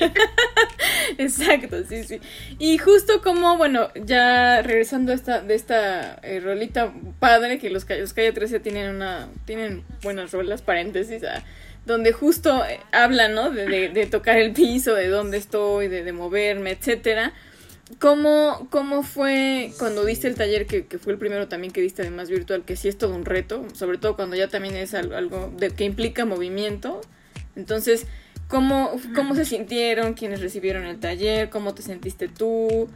Exacto, 1.17 1.83
sí, 1.87 2.03
sí. 2.03 2.21
Y 2.59 2.77
justo 2.77 3.21
como, 3.21 3.57
bueno, 3.57 3.89
ya 3.95 4.61
regresando 4.61 5.11
a 5.11 5.15
esta, 5.15 5.41
de 5.41 5.55
esta 5.55 6.19
eh, 6.21 6.39
rolita 6.39 6.93
padre, 7.19 7.57
que 7.57 7.69
los, 7.71 7.89
los 7.89 8.13
Calle 8.13 8.31
13 8.31 8.59
tienen 8.59 8.95
una, 8.95 9.27
tienen 9.45 9.83
buenas 10.19 10.33
rolas, 10.33 10.61
paréntesis, 10.61 11.21
donde 11.85 12.11
justo 12.11 12.63
eh, 12.65 12.79
hablan, 12.91 13.33
¿no? 13.35 13.51
De, 13.51 13.65
de- 13.67 13.89
de 13.89 14.05
tocar 14.05 14.37
el 14.37 14.51
piso, 14.51 14.93
de 14.93 15.07
dónde 15.07 15.37
estoy, 15.37 15.87
de, 15.87 16.03
de 16.03 16.11
moverme, 16.11 16.71
etcétera. 16.71 17.33
¿Cómo, 17.99 18.67
¿Cómo 18.69 19.01
fue 19.01 19.71
cuando 19.79 20.05
diste 20.05 20.27
el 20.27 20.35
taller, 20.35 20.67
que, 20.67 20.85
que 20.85 20.99
fue 20.99 21.13
el 21.13 21.19
primero 21.19 21.47
también 21.47 21.73
que 21.73 21.81
diste 21.81 22.01
además 22.03 22.29
virtual, 22.29 22.63
que 22.63 22.75
sí 22.75 22.87
es 22.87 22.97
todo 22.97 23.15
un 23.15 23.25
reto, 23.25 23.65
sobre 23.73 23.97
todo 23.97 24.15
cuando 24.15 24.35
ya 24.35 24.47
también 24.47 24.75
es 24.75 24.93
al- 24.93 25.13
algo 25.13 25.51
de, 25.57 25.71
que 25.71 25.85
implica 25.85 26.25
movimiento? 26.25 27.01
Entonces, 27.55 28.05
¿cómo, 28.47 28.91
¿cómo 29.15 29.33
se 29.35 29.45
sintieron 29.45 30.13
quienes 30.13 30.41
recibieron 30.41 30.83
el 30.85 30.99
taller? 30.99 31.49
¿Cómo 31.49 31.73
te 31.73 31.81
sentiste 31.81 32.27
tú? 32.27 32.89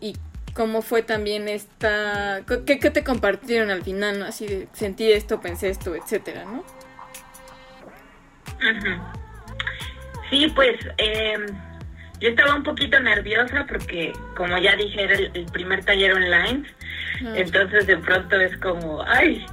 ¿Y 0.00 0.16
cómo 0.54 0.82
fue 0.82 1.02
también 1.02 1.48
esta... 1.48 2.42
¿Qué, 2.66 2.78
qué 2.78 2.90
te 2.90 3.04
compartieron 3.04 3.70
al 3.70 3.82
final? 3.82 4.20
¿no? 4.20 4.24
Así 4.26 4.46
de, 4.46 4.68
sentí 4.72 5.10
esto, 5.12 5.40
pensé 5.40 5.68
esto, 5.68 5.94
etcétera, 5.94 6.44
¿no? 6.44 6.64
Sí, 10.30 10.50
pues 10.54 10.76
eh, 10.98 11.36
yo 12.20 12.28
estaba 12.28 12.54
un 12.54 12.62
poquito 12.62 12.98
nerviosa 13.00 13.66
porque, 13.68 14.12
como 14.36 14.56
ya 14.58 14.74
dije, 14.76 15.02
era 15.02 15.14
el, 15.14 15.30
el 15.34 15.44
primer 15.46 15.84
taller 15.84 16.14
online, 16.14 16.64
Ah, 17.22 17.32
entonces 17.36 17.86
de 17.86 17.96
pronto 17.98 18.40
es 18.40 18.56
como, 18.58 19.02
ay. 19.06 19.46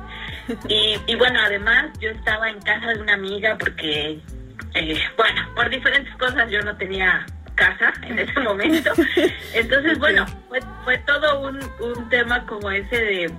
Y, 0.67 0.97
y 1.07 1.15
bueno, 1.15 1.39
además 1.41 1.91
yo 1.99 2.09
estaba 2.09 2.49
en 2.49 2.59
casa 2.61 2.87
de 2.87 2.99
una 2.99 3.13
amiga 3.13 3.57
porque, 3.57 4.19
eh, 4.73 4.99
bueno, 5.15 5.41
por 5.55 5.69
diferentes 5.69 6.13
cosas 6.15 6.49
yo 6.49 6.61
no 6.61 6.75
tenía 6.77 7.25
casa 7.61 7.93
en 8.07 8.19
ese 8.19 8.39
momento. 8.49 8.91
Entonces, 9.53 9.97
bueno, 9.99 10.25
fue, 10.49 10.59
fue 10.83 10.97
todo 10.99 11.41
un, 11.47 11.59
un 11.79 12.09
tema 12.09 12.45
como 12.45 12.69
ese 12.71 12.95
de, 12.97 13.31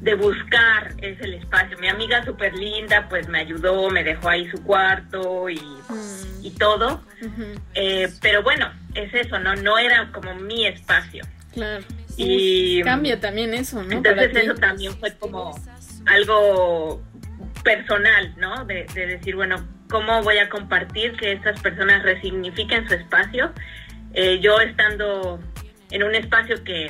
de 0.00 0.14
buscar 0.14 0.92
ese 0.98 1.24
el 1.24 1.34
espacio. 1.34 1.78
Mi 1.78 1.88
amiga 1.88 2.24
súper 2.24 2.54
linda, 2.54 3.06
pues 3.08 3.28
me 3.28 3.40
ayudó, 3.40 3.88
me 3.90 4.04
dejó 4.04 4.28
ahí 4.28 4.48
su 4.50 4.62
cuarto 4.62 5.48
y, 5.48 5.58
mm, 5.58 6.44
y 6.44 6.50
todo. 6.50 7.02
Eh, 7.74 8.08
pero 8.20 8.42
bueno, 8.42 8.70
es 8.94 9.12
eso, 9.14 9.38
¿no? 9.38 9.54
No 9.56 9.78
era 9.78 10.10
como 10.12 10.34
mi 10.34 10.66
espacio. 10.66 11.24
claro. 11.52 11.84
Y 12.18 12.82
Cambia 12.82 13.20
también 13.20 13.52
eso, 13.52 13.82
¿no? 13.82 13.92
entonces 13.92 14.28
Para 14.28 14.40
ti. 14.40 14.46
eso 14.46 14.54
también 14.54 14.98
fue 14.98 15.12
como 15.18 15.54
algo 16.06 17.02
personal, 17.62 18.32
¿no? 18.38 18.64
De, 18.64 18.86
de 18.94 19.06
decir, 19.06 19.36
bueno, 19.36 19.56
¿cómo 19.88 20.22
voy 20.22 20.38
a 20.38 20.48
compartir 20.48 21.12
que 21.16 21.32
estas 21.32 21.60
personas 21.60 22.02
resignifiquen 22.02 22.86
su 22.88 22.94
espacio? 22.94 23.52
Eh, 24.14 24.40
yo 24.40 24.60
estando 24.60 25.40
en 25.90 26.02
un 26.02 26.14
espacio 26.14 26.62
que, 26.64 26.88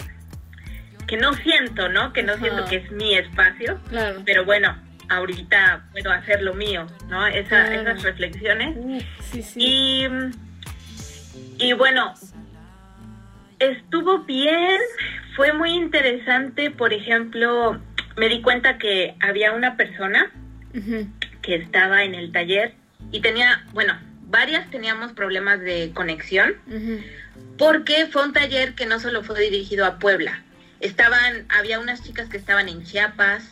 que 1.07 1.17
no 1.17 1.33
siento, 1.35 1.89
¿no? 1.89 2.13
Que 2.13 2.23
no 2.23 2.33
Ajá. 2.33 2.41
siento 2.43 2.65
que 2.67 2.77
es 2.77 2.91
mi 2.93 3.15
espacio, 3.17 3.81
Claro. 3.89 4.23
pero 4.25 4.45
bueno, 4.45 4.77
ahorita 5.09 5.87
puedo 5.93 6.11
hacer 6.11 6.43
lo 6.43 6.55
mío, 6.55 6.87
¿no? 7.09 7.27
Esa, 7.27 7.65
Claro. 7.67 7.73
Esas 7.91 8.03
reflexiones. 8.03 8.77
Sí, 9.21 9.43
sí. 9.43 9.61
Y, 11.59 11.67
y 11.69 11.73
bueno, 11.75 12.15
estuvo 13.59 14.21
bien, 14.21 14.79
fue 15.35 15.53
muy 15.53 15.71
interesante, 15.71 16.71
por 16.71 16.93
ejemplo, 16.93 17.81
me 18.17 18.29
di 18.29 18.41
cuenta 18.43 18.79
que 18.79 19.15
había 19.21 19.53
una 19.53 19.77
persona 19.77 20.31
que 21.43 21.55
estaba 21.55 22.05
en 22.05 22.15
el 22.15 22.33
taller 22.33 22.75
y 23.13 23.21
tenía, 23.21 23.65
bueno, 23.73 23.99
varias 24.27 24.71
teníamos 24.71 25.13
problemas 25.13 25.61
de 25.61 25.93
conexión 25.95 26.57
porque 27.59 28.07
fue 28.07 28.25
un 28.25 28.33
taller 28.33 28.75
que 28.75 28.87
no 28.87 29.01
solo 29.01 29.23
fue 29.23 29.41
dirigido 29.41 29.85
a 29.87 29.99
Puebla. 29.99 30.43
Estaban, 30.81 31.47
había 31.49 31.81
unas 31.81 32.03
chicas 32.03 32.29
que 32.29 32.37
estaban 32.37 32.69
en 32.69 32.85
Chiapas, 32.85 33.45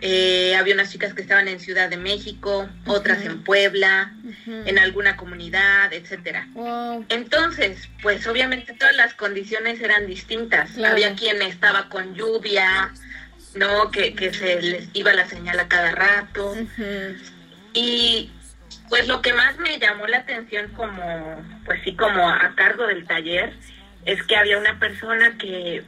eh, 0.00 0.56
había 0.56 0.74
unas 0.74 0.90
chicas 0.90 1.14
que 1.14 1.22
estaban 1.22 1.46
en 1.48 1.60
Ciudad 1.60 1.88
de 1.88 1.96
México, 1.96 2.68
otras 2.86 3.24
en 3.24 3.42
Puebla, 3.44 4.12
en 4.46 4.78
alguna 4.78 5.16
comunidad, 5.16 5.92
etcétera. 5.92 6.48
Wow. 6.54 7.06
Entonces, 7.08 7.88
pues 8.02 8.26
obviamente 8.26 8.74
todas 8.74 8.96
las 8.96 9.14
condiciones 9.14 9.80
eran 9.80 10.06
distintas. 10.06 10.72
Claro. 10.72 10.94
Había 10.94 11.14
quien 11.14 11.40
estaba 11.42 11.88
con 11.88 12.14
lluvia, 12.14 12.92
¿no? 13.54 13.90
Que, 13.90 14.14
que 14.14 14.34
se 14.34 14.60
les 14.60 14.88
iba 14.94 15.12
la 15.12 15.26
señal 15.26 15.60
a 15.60 15.68
cada 15.68 15.92
rato. 15.92 16.56
Y 17.72 18.30
pues 18.92 19.08
lo 19.08 19.22
que 19.22 19.32
más 19.32 19.56
me 19.56 19.78
llamó 19.78 20.06
la 20.06 20.18
atención 20.18 20.70
como, 20.72 21.42
pues 21.64 21.80
sí, 21.82 21.96
como 21.96 22.28
a 22.28 22.52
cargo 22.54 22.86
del 22.86 23.06
taller, 23.06 23.54
es 24.04 24.22
que 24.24 24.36
había 24.36 24.58
una 24.58 24.78
persona 24.78 25.38
que, 25.38 25.82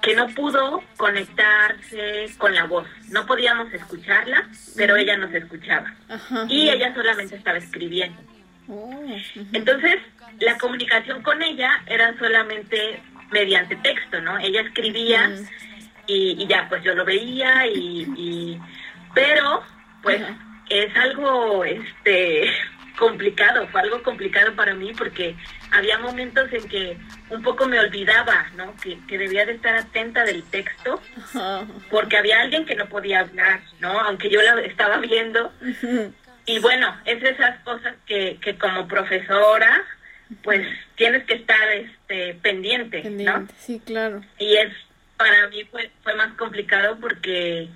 que 0.00 0.14
no 0.14 0.28
pudo 0.28 0.80
conectarse 0.96 2.26
con 2.38 2.54
la 2.54 2.62
voz. 2.66 2.86
No 3.08 3.26
podíamos 3.26 3.72
escucharla, 3.72 4.48
pero 4.76 4.94
ella 4.94 5.16
nos 5.16 5.34
escuchaba. 5.34 5.92
Ajá. 6.08 6.46
Y 6.48 6.68
ella 6.70 6.94
solamente 6.94 7.34
estaba 7.34 7.58
escribiendo. 7.58 8.22
Oh. 8.68 9.04
Entonces, 9.52 9.96
la 10.38 10.56
comunicación 10.56 11.22
con 11.24 11.42
ella 11.42 11.82
era 11.86 12.16
solamente 12.20 13.02
mediante 13.32 13.74
texto, 13.74 14.20
¿no? 14.20 14.38
Ella 14.38 14.60
escribía 14.60 15.28
y, 16.06 16.40
y 16.40 16.46
ya, 16.46 16.68
pues 16.68 16.84
yo 16.84 16.94
lo 16.94 17.04
veía 17.04 17.66
y... 17.66 18.06
y- 18.16 18.60
pero, 19.12 19.60
pues, 20.04 20.22
Ajá. 20.22 20.53
Es 20.82 20.96
algo, 20.96 21.64
este, 21.64 22.50
complicado, 22.98 23.66
fue 23.68 23.80
algo 23.80 24.02
complicado 24.02 24.54
para 24.54 24.74
mí 24.74 24.92
porque 24.96 25.34
había 25.70 25.98
momentos 25.98 26.52
en 26.52 26.68
que 26.68 26.96
un 27.30 27.42
poco 27.42 27.66
me 27.66 27.80
olvidaba, 27.80 28.46
¿no? 28.56 28.74
Que, 28.76 28.98
que 29.08 29.18
debía 29.18 29.44
de 29.46 29.52
estar 29.52 29.74
atenta 29.74 30.24
del 30.24 30.42
texto 30.44 31.00
porque 31.90 32.16
había 32.16 32.40
alguien 32.40 32.64
que 32.64 32.76
no 32.76 32.86
podía 32.86 33.20
hablar, 33.20 33.60
¿no? 33.80 33.98
Aunque 34.00 34.30
yo 34.30 34.40
la 34.42 34.60
estaba 34.60 34.98
viendo, 34.98 35.52
y 36.46 36.58
bueno, 36.60 36.96
es 37.04 37.22
esas 37.22 37.58
cosas 37.60 37.94
que, 38.06 38.38
que 38.40 38.56
como 38.56 38.86
profesora, 38.86 39.82
pues 40.42 40.66
tienes 40.96 41.24
que 41.24 41.34
estar 41.34 41.72
este, 41.72 42.34
pendiente, 42.34 42.98
¿no? 42.98 43.02
Pendiente, 43.04 43.54
sí, 43.58 43.80
claro. 43.84 44.22
Y 44.38 44.56
es, 44.56 44.72
para 45.16 45.48
mí 45.48 45.64
fue, 45.64 45.90
fue 46.02 46.14
más 46.14 46.32
complicado 46.34 46.98
porque 47.00 47.68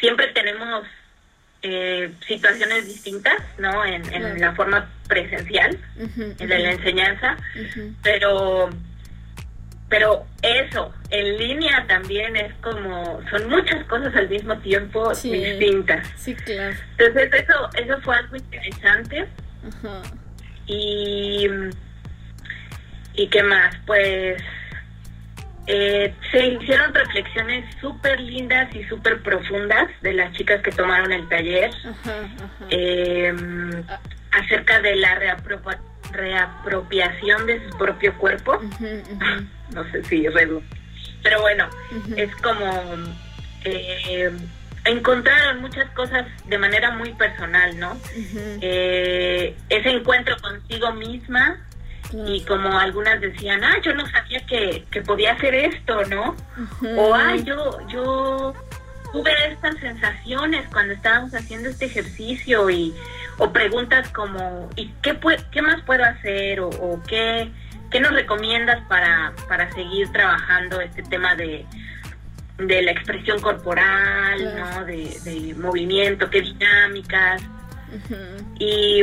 siempre 0.00 0.28
tenemos 0.28 0.86
eh, 1.62 2.12
situaciones 2.26 2.86
distintas, 2.86 3.34
¿no? 3.58 3.84
En, 3.84 3.94
en 4.12 4.22
Claro. 4.22 4.36
la 4.38 4.52
forma 4.54 4.88
presencial, 5.08 5.76
Ujú, 5.96 6.34
en 6.38 6.48
la 6.48 6.70
enseñanza, 6.72 7.36
pero 8.02 8.70
pero 9.90 10.26
eso 10.42 10.92
en 11.08 11.38
línea 11.38 11.86
también 11.88 12.36
es 12.36 12.52
como 12.60 13.22
son 13.30 13.48
muchas 13.48 13.82
cosas 13.86 14.14
al 14.14 14.28
mismo 14.28 14.54
tiempo 14.58 15.14
Sí. 15.14 15.32
distintas 15.32 16.06
Sí, 16.16 16.34
claro. 16.34 16.76
entonces 16.98 17.30
eso 17.42 17.70
eso 17.74 18.00
fue 18.02 18.16
algo 18.16 18.36
interesante 18.36 19.26
y 20.66 21.46
y 23.14 23.26
qué 23.28 23.42
más 23.42 23.74
pues 23.86 24.42
eh, 25.68 26.14
se 26.32 26.46
hicieron 26.46 26.92
reflexiones 26.94 27.64
súper 27.80 28.18
lindas 28.20 28.74
y 28.74 28.82
súper 28.84 29.22
profundas 29.22 29.88
de 30.02 30.14
las 30.14 30.32
chicas 30.32 30.62
que 30.62 30.70
tomaron 30.72 31.12
el 31.12 31.28
taller 31.28 31.70
Ajá, 31.84 32.20
ajá. 32.22 32.66
eh, 32.70 33.34
acerca 34.32 34.80
de 34.80 34.96
la 34.96 35.14
reapropia- 35.18 35.78
reapropiación 36.12 37.46
de 37.46 37.68
su 37.68 37.76
propio 37.78 38.14
cuerpo. 38.18 38.60
No 39.74 39.84
sé 39.92 40.02
si 40.04 40.26
redu 40.28 40.62
pero 41.22 41.42
bueno 41.42 41.68
es 42.16 42.34
como 42.36 42.82
eh, 43.64 44.30
encontraron 44.86 45.60
muchas 45.60 45.90
cosas 45.90 46.24
de 46.46 46.56
manera 46.56 46.90
muy 46.92 47.12
personal 47.12 47.78
no 47.78 47.94
Eh, 48.62 49.54
ese 49.68 49.90
encuentro 49.90 50.34
consigo 50.40 50.92
misma 50.92 51.58
claro. 52.10 52.34
y 52.34 52.40
como 52.44 52.78
algunas 52.78 53.20
decían 53.20 53.62
ah 53.64 53.76
yo 53.82 53.94
no 53.94 54.06
sabía 54.08 54.44
que, 54.46 54.84
que 54.90 55.02
podía 55.02 55.32
hacer 55.32 55.54
esto 55.54 56.04
no 56.06 56.34
o 56.96 57.14
ay 57.14 57.42
yo 57.44 57.78
yo 57.88 58.54
tuve 59.12 59.32
estas 59.50 59.76
sensaciones 59.78 60.66
cuando 60.72 60.92
estábamos 60.94 61.34
haciendo 61.34 61.68
este 61.68 61.86
ejercicio 61.86 62.68
y 62.70 62.94
o 63.38 63.52
preguntas 63.52 64.08
como 64.10 64.68
y 64.76 64.88
qué 65.02 65.18
qué 65.50 65.62
más 65.62 65.80
puedo 65.82 66.04
hacer 66.04 66.60
o, 66.60 66.68
o 66.68 67.02
qué 67.06 67.50
qué 67.90 68.00
nos 68.00 68.12
recomiendas 68.12 68.80
para 68.88 69.32
para 69.48 69.70
seguir 69.72 70.10
trabajando 70.12 70.80
este 70.80 71.02
tema 71.04 71.34
de 71.36 71.64
de 72.58 72.82
la 72.82 72.90
expresión 72.90 73.40
corporal, 73.40 74.36
Claro. 74.40 74.80
¿no? 74.80 74.84
De, 74.84 75.16
de 75.22 75.54
movimiento, 75.54 76.28
qué 76.28 76.40
dinámicas. 76.42 77.40
Y 78.58 79.02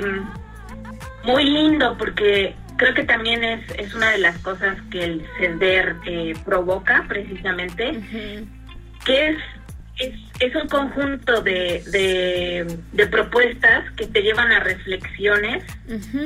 muy 1.24 1.44
lindo 1.46 1.96
porque 1.98 2.54
creo 2.78 2.94
que 2.94 3.04
también 3.04 3.44
es, 3.44 3.62
es 3.78 3.94
una 3.94 4.12
de 4.12 4.18
las 4.20 4.38
cosas 4.40 4.78
que 4.92 5.04
el 5.04 5.26
CESDER 5.38 5.96
eh, 6.06 6.34
provoca 6.46 7.06
precisamente, 7.08 8.00
que 9.06 9.30
es, 9.30 9.38
es, 10.00 10.14
es 10.40 10.56
un 10.56 10.68
conjunto 10.68 11.42
de, 11.42 11.84
de, 11.92 12.78
de 12.92 13.08
propuestas 13.08 13.90
que 13.92 14.08
te 14.08 14.22
llevan 14.22 14.52
a 14.52 14.60
reflexiones 14.60 15.64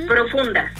profundas. 0.08 0.72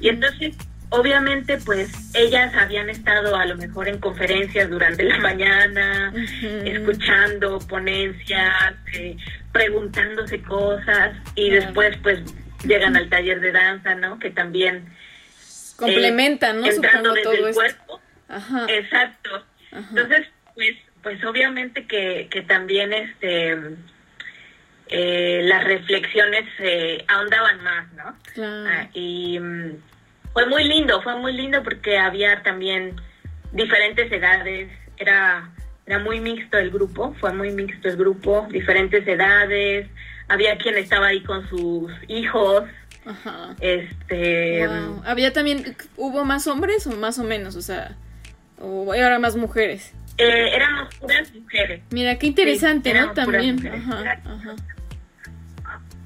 Y 0.00 0.08
entonces, 0.10 0.56
obviamente, 0.90 1.56
pues 1.64 2.14
ellas 2.14 2.52
habían 2.54 2.90
estado 2.90 3.36
a 3.36 3.46
lo 3.46 3.56
mejor 3.56 3.88
en 3.88 3.98
conferencias 3.98 4.68
durante 4.68 5.04
la 5.04 5.18
mañana, 5.18 6.12
escuchando 6.64 7.58
ponencias, 7.60 8.74
eh, 8.94 9.16
preguntándose 9.52 10.42
cosas 10.42 11.16
y 11.34 11.50
después 11.50 11.96
pues 12.02 12.20
llegan 12.64 12.96
al 12.96 13.08
taller 13.08 13.40
de 13.40 13.52
danza, 13.52 13.94
¿no? 13.94 14.18
Que 14.18 14.30
también 14.30 14.92
Complementan, 15.76 16.60
¿no? 16.60 16.66
eh, 16.66 16.70
entrando 16.70 17.14
Supongo 17.14 17.14
desde 17.14 17.38
todo 17.38 17.48
el 17.48 17.54
cuerpo. 17.54 18.00
Ajá. 18.28 18.66
Exacto. 18.68 19.44
Ajá. 19.72 19.86
Entonces, 19.90 20.26
pues, 20.54 20.76
pues 21.02 21.24
obviamente 21.24 21.86
que, 21.86 22.28
que 22.30 22.42
también 22.42 22.92
este 22.92 23.56
eh, 24.92 25.40
las 25.44 25.64
reflexiones 25.64 26.44
eh, 26.58 27.04
ahondaban 27.08 27.62
más, 27.62 27.92
¿no? 27.92 28.16
Claro. 28.34 28.68
Ah, 28.68 28.88
y 28.92 29.38
mm, 29.38 29.76
fue 30.32 30.46
muy 30.46 30.64
lindo, 30.64 31.00
fue 31.02 31.16
muy 31.16 31.32
lindo 31.32 31.62
porque 31.62 31.96
había 31.96 32.42
también 32.42 33.00
diferentes 33.52 34.10
edades, 34.10 34.68
era, 34.96 35.48
era 35.86 35.98
muy 36.00 36.20
mixto 36.20 36.58
el 36.58 36.70
grupo, 36.70 37.14
fue 37.20 37.32
muy 37.32 37.52
mixto 37.52 37.88
el 37.88 37.96
grupo, 37.96 38.48
diferentes 38.50 39.06
edades, 39.06 39.88
había 40.30 40.56
quien 40.56 40.76
estaba 40.78 41.08
ahí 41.08 41.22
con 41.22 41.48
sus 41.48 41.90
hijos, 42.08 42.64
Ajá. 43.04 43.54
este... 43.60 44.66
Wow. 44.66 45.02
Había 45.04 45.32
también, 45.32 45.76
¿hubo 45.96 46.24
más 46.24 46.46
hombres 46.46 46.86
o 46.86 46.92
más 46.92 47.18
o 47.18 47.24
menos? 47.24 47.56
O 47.56 47.62
sea, 47.62 47.96
o 48.60 48.92
ahora 48.92 49.18
más 49.18 49.36
mujeres. 49.36 49.92
eh, 50.18 50.50
éramos 50.54 50.94
puras 50.96 51.32
mujeres. 51.34 51.82
Mira, 51.90 52.18
qué 52.18 52.26
interesante, 52.26 52.92
Sí, 52.92 52.98
¿no? 52.98 53.12
También. 53.12 53.66
Ajá, 53.66 54.20
ajá. 54.24 54.54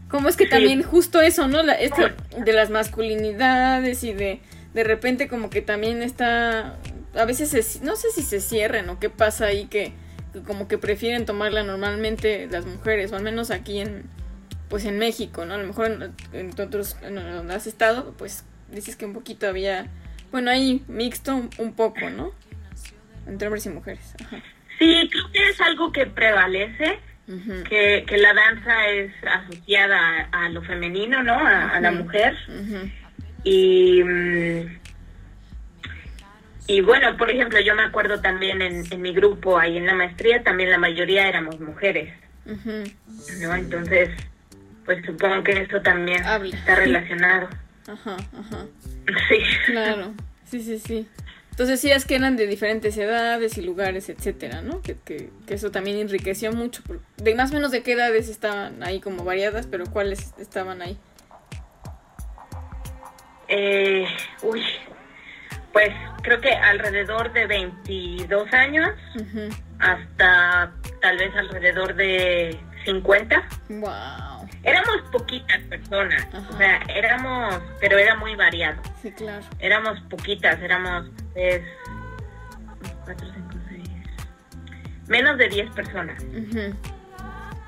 ¿Cómo 0.09 0.29
es 0.29 0.37
que 0.37 0.45
Sí. 0.45 0.51
también 0.51 0.83
justo 0.83 1.21
eso, 1.21 1.49
¿no? 1.49 1.63
La, 1.63 1.75
esto 1.75 2.09
de 2.39 2.53
las 2.53 2.71
masculinidades 2.71 4.05
y 4.05 4.13
de 4.13 4.41
de 4.75 4.83
repente 4.85 5.29
como 5.29 5.51
que 5.51 5.63
también 5.63 6.03
está, 6.03 6.77
a 7.15 7.25
veces 7.27 7.49
se- 7.51 7.85
no 7.85 7.95
sé 7.95 8.11
si 8.11 8.23
se 8.23 8.41
cierran 8.41 8.89
o 8.91 8.99
qué 8.99 9.09
pasa 9.09 9.47
ahí 9.47 9.67
que 9.67 9.93
como 10.47 10.69
que 10.69 10.79
prefieren 10.79 11.27
tomarla 11.27 11.63
normalmente 11.63 12.49
las 12.51 12.67
mujeres, 12.67 13.13
o 13.13 13.17
al 13.17 13.23
menos 13.23 13.51
aquí 13.51 13.81
en, 13.81 14.05
pues 14.69 14.85
en 14.85 14.99
México, 14.99 15.45
¿no? 15.45 15.55
A 15.55 15.59
lo 15.59 15.67
mejor 15.67 15.87
en, 15.87 16.13
en 16.33 16.61
otros, 16.61 16.97
en 17.03 17.15
donde 17.15 17.55
has 17.55 17.67
estado, 17.67 18.15
pues 18.19 18.45
dices 18.71 18.97
que 18.97 19.05
un 19.05 19.13
poquito 19.13 19.47
había, 19.47 19.87
bueno, 20.33 20.51
ahí 20.51 20.83
mixto 20.89 21.37
un, 21.37 21.51
un 21.59 21.75
poco, 21.75 22.11
¿no? 22.11 22.33
Entre 23.27 23.47
hombres 23.49 23.65
y 23.67 23.71
mujeres. 23.71 24.15
Ajá. 24.25 24.43
Sí, 24.79 25.09
creo 25.11 25.31
que 25.33 25.49
es 25.51 25.61
algo 25.61 25.93
que 25.93 26.07
prevalece, 26.07 26.99
que, 27.69 28.05
que 28.07 28.19
la 28.19 28.35
danza 28.35 28.89
es 28.89 29.13
asociada 29.25 30.29
a, 30.31 30.45
a 30.45 30.49
lo 30.51 30.63
femenino, 30.63 31.23
¿no? 31.23 31.35
A, 31.35 31.71
a 31.71 31.81
la 31.81 31.93
mujer. 31.93 32.37
Ujú. 32.49 32.91
Y, 33.45 34.03
mm, 34.03 34.79
y 36.67 36.81
bueno, 36.81 37.17
por 37.17 37.31
ejemplo, 37.31 37.61
yo 37.61 37.75
me 37.75 37.83
acuerdo 37.83 38.21
también 38.21 38.63
en, 38.63 38.85
en 38.91 39.03
mi 39.03 39.13
grupo, 39.13 39.59
ahí 39.59 39.77
en 39.77 39.87
la 39.87 39.95
maestría, 39.95 40.43
también 40.43 40.71
la 40.71 40.79
mayoría 40.79 41.29
éramos 41.29 41.61
mujeres, 41.61 42.13
Ujú. 42.47 42.85
¿no? 43.41 43.55
Entonces, 43.55 44.11
pues 44.85 45.05
supongo 45.05 45.43
que 45.45 45.53
eso 45.63 45.81
también 45.83 46.23
Habla. 46.25 46.57
está 46.57 46.75
relacionado. 46.77 47.49
Ajá, 47.87 48.17
ajá. 48.39 48.67
Sí. 49.29 49.37
Claro, 49.67 50.15
sí, 50.45 50.61
sí, 50.63 50.79
sí. 50.79 51.09
Entonces 51.51 51.81
sí 51.81 51.91
es 51.91 52.05
que 52.05 52.17
eran 52.17 52.37
de 52.37 52.47
diferentes 52.49 52.97
edades 52.97 53.59
y 53.59 53.63
lugares, 53.63 54.09
etcétera, 54.09 54.61
¿no? 54.63 54.83
Que, 54.83 54.97
que, 55.05 55.31
que 55.47 55.55
eso 55.55 55.71
también 55.71 55.99
enriqueció 55.99 56.53
mucho. 56.53 56.83
De 57.17 57.35
más 57.37 57.53
o 57.53 57.55
menos 57.55 57.71
de 57.71 57.83
qué 57.83 57.93
edades 57.93 58.29
estaban 58.29 58.83
ahí 58.83 59.01
como 59.01 59.23
variadas, 59.23 59.69
pero 59.69 59.85
cuáles 59.87 60.35
estaban 60.39 60.83
ahí. 60.83 60.99
Eh, 63.49 64.07
uy, 64.43 64.63
pues 65.75 65.93
creo 66.23 66.41
que 66.41 66.53
alrededor 66.53 67.33
de 67.33 67.47
22 67.49 68.53
años 68.55 68.91
hasta 69.81 70.73
tal 71.03 71.19
vez 71.19 71.35
alrededor 71.37 71.97
de 71.97 72.59
50. 72.85 73.49
Wow. 73.71 74.49
Éramos 74.63 75.03
poquitas 75.11 75.61
personas, 75.63 76.27
Ajá. 76.33 76.49
o 76.49 76.57
sea, 76.57 76.81
éramos, 76.89 77.61
pero 77.81 77.99
era 77.99 78.15
muy 78.15 78.37
variado. 78.37 78.81
Sí, 79.03 79.11
claro. 79.11 79.45
Éramos 79.59 80.01
poquitas, 80.03 80.63
éramos 80.63 81.11
pues, 81.35 81.61
cuatro, 83.05 83.27
cinco, 83.35 83.57
seis, 83.69 83.91
menos 85.09 85.37
de 85.37 85.49
10 85.49 85.71
personas. 85.73 86.25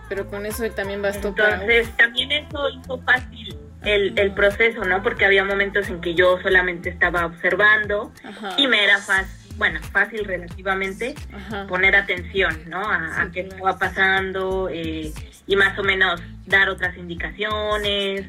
Pero 0.09 0.29
con 0.29 0.47
eso 0.47 0.65
también 0.71 1.03
bastó 1.03 1.35
para... 1.35 1.55
Entonces, 1.55 1.91
también 1.97 2.31
eso 2.31 2.69
hizo 2.71 3.03
fácil 3.03 3.66
el, 3.83 4.19
el 4.19 4.33
proceso, 4.33 4.85
¿no? 4.85 5.03
Porque 5.03 5.25
había 5.25 5.45
momentos 5.45 5.89
en 5.89 6.01
que 6.01 6.15
yo 6.15 6.39
solamente 6.43 6.89
estaba 6.89 7.27
observando 7.27 8.13
Ajá. 8.25 8.55
y 8.59 8.67
me 8.67 8.83
era 8.85 8.99
fácil, 8.99 9.57
bueno, 9.57 9.81
fácil 9.93 10.25
relativamente 10.25 11.15
Ajá. 11.33 11.67
poner 11.67 11.95
atención, 11.97 12.59
¿no? 12.69 12.81
A, 12.81 13.21
a 13.23 13.25
Sí, 13.27 13.31
qué 13.33 13.43
claro. 13.45 13.57
estaba 13.57 13.79
pasando 13.79 14.69
eh, 14.73 15.13
y 15.47 15.57
más 15.57 15.79
o 15.79 15.83
menos 15.83 16.21
dar 16.47 16.69
otras 16.69 16.97
indicaciones, 16.97 18.27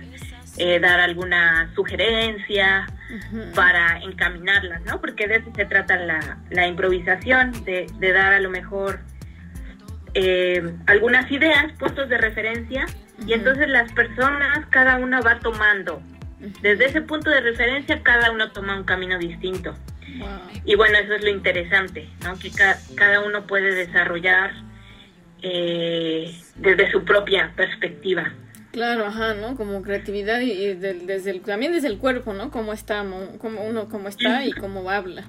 eh, 0.57 0.79
dar 0.79 0.99
alguna 0.99 1.71
sugerencia 1.75 2.88
para 3.55 3.99
encaminarlas, 3.99 4.81
¿no? 4.83 4.99
Porque 4.99 5.27
de 5.27 5.38
eso 5.38 5.51
se 5.55 5.65
trata 5.65 5.95
la, 5.97 6.39
la 6.49 6.67
improvisación, 6.67 7.51
de, 7.63 7.88
de 7.99 8.12
dar 8.13 8.33
a 8.33 8.39
lo 8.39 8.49
mejor 8.49 8.99
eh, 10.13 10.73
algunas 10.88 11.29
ideas, 11.31 11.71
puntos 11.79 12.10
de 12.10 12.17
referencia, 12.17 12.86
y 13.25 13.34
entonces 13.34 13.67
las 13.69 13.91
personas, 13.93 14.65
cada 14.69 14.97
una 14.97 15.21
va 15.21 15.39
tomando. 15.39 16.01
Desde 16.62 16.86
ese 16.86 17.01
punto 17.01 17.30
de 17.30 17.41
referencia, 17.41 18.03
cada 18.03 18.32
uno 18.32 18.51
toma 18.51 18.77
un 18.77 18.84
camino 18.84 19.17
distinto. 19.17 19.73
Wow. 20.19 20.30
Y 20.65 20.75
bueno, 20.75 20.97
eso 20.99 21.13
es 21.15 21.23
lo 21.23 21.30
interesante, 21.30 22.10
¿no? 22.23 22.38
Que 22.38 22.51
ca- 22.51 22.77
cada 22.95 23.21
uno 23.21 23.45
puede 23.47 23.73
desarrollar 23.73 24.51
eh, 25.41 26.36
desde 26.56 26.91
su 26.91 27.03
propia 27.03 27.53
perspectiva. 27.56 28.34
Claro, 28.71 29.06
ajá, 29.08 29.34
¿no? 29.34 29.56
Como 29.56 29.82
creatividad 29.82 30.39
y, 30.41 30.51
y 30.51 30.73
desde 30.75 31.32
el, 31.32 31.41
también 31.41 31.71
desde 31.71 31.88
el 31.88 31.97
cuerpo, 31.97 32.34
¿no? 32.34 32.51
Cómo 32.51 32.73
está, 32.73 33.03
mo- 33.03 33.38
cómo 33.39 33.63
uno 33.63 33.89
cómo 33.89 34.08
está 34.08 34.45
y 34.45 34.51
cómo 34.51 34.89
habla. 34.89 35.23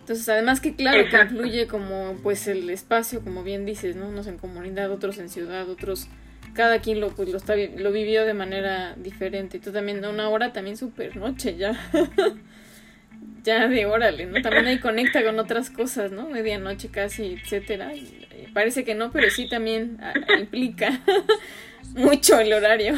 Entonces, 0.00 0.28
además 0.28 0.60
que 0.60 0.74
claro, 0.74 1.04
que 1.08 1.16
incluye 1.16 1.66
como 1.66 2.16
pues 2.22 2.48
el 2.48 2.68
espacio, 2.70 3.20
como 3.22 3.44
bien 3.44 3.64
dices, 3.66 3.96
¿no? 3.96 4.08
Unos 4.08 4.26
en 4.26 4.38
comunidad, 4.38 4.90
otros 4.90 5.18
en 5.18 5.28
ciudad, 5.28 5.68
otros 5.68 6.08
cada 6.54 6.80
quien 6.80 7.00
lo 7.00 7.10
pues 7.14 7.28
lo 7.28 7.36
está 7.36 7.54
lo 7.56 7.92
vivió 7.92 8.24
de 8.26 8.34
manera 8.34 8.94
diferente. 8.96 9.56
Y 9.58 9.60
tú 9.60 9.72
también 9.72 10.04
una 10.04 10.28
hora 10.28 10.52
también 10.52 10.76
súper 10.76 11.16
noche 11.16 11.56
ya. 11.56 11.72
ya 13.42 13.68
de 13.68 13.86
órale, 13.86 14.26
¿no? 14.26 14.42
También 14.42 14.66
ahí 14.66 14.78
conecta 14.78 15.22
con 15.24 15.38
otras 15.38 15.70
cosas, 15.70 16.12
¿no? 16.12 16.28
Medianoche 16.28 16.88
casi, 16.88 17.38
etcétera. 17.42 17.92
Eh, 17.94 18.48
parece 18.52 18.84
que 18.84 18.94
no, 18.94 19.10
pero 19.12 19.30
sí 19.30 19.48
también 19.48 19.98
implica 20.38 21.00
mucho 21.94 22.38
el 22.38 22.52
horario. 22.52 22.94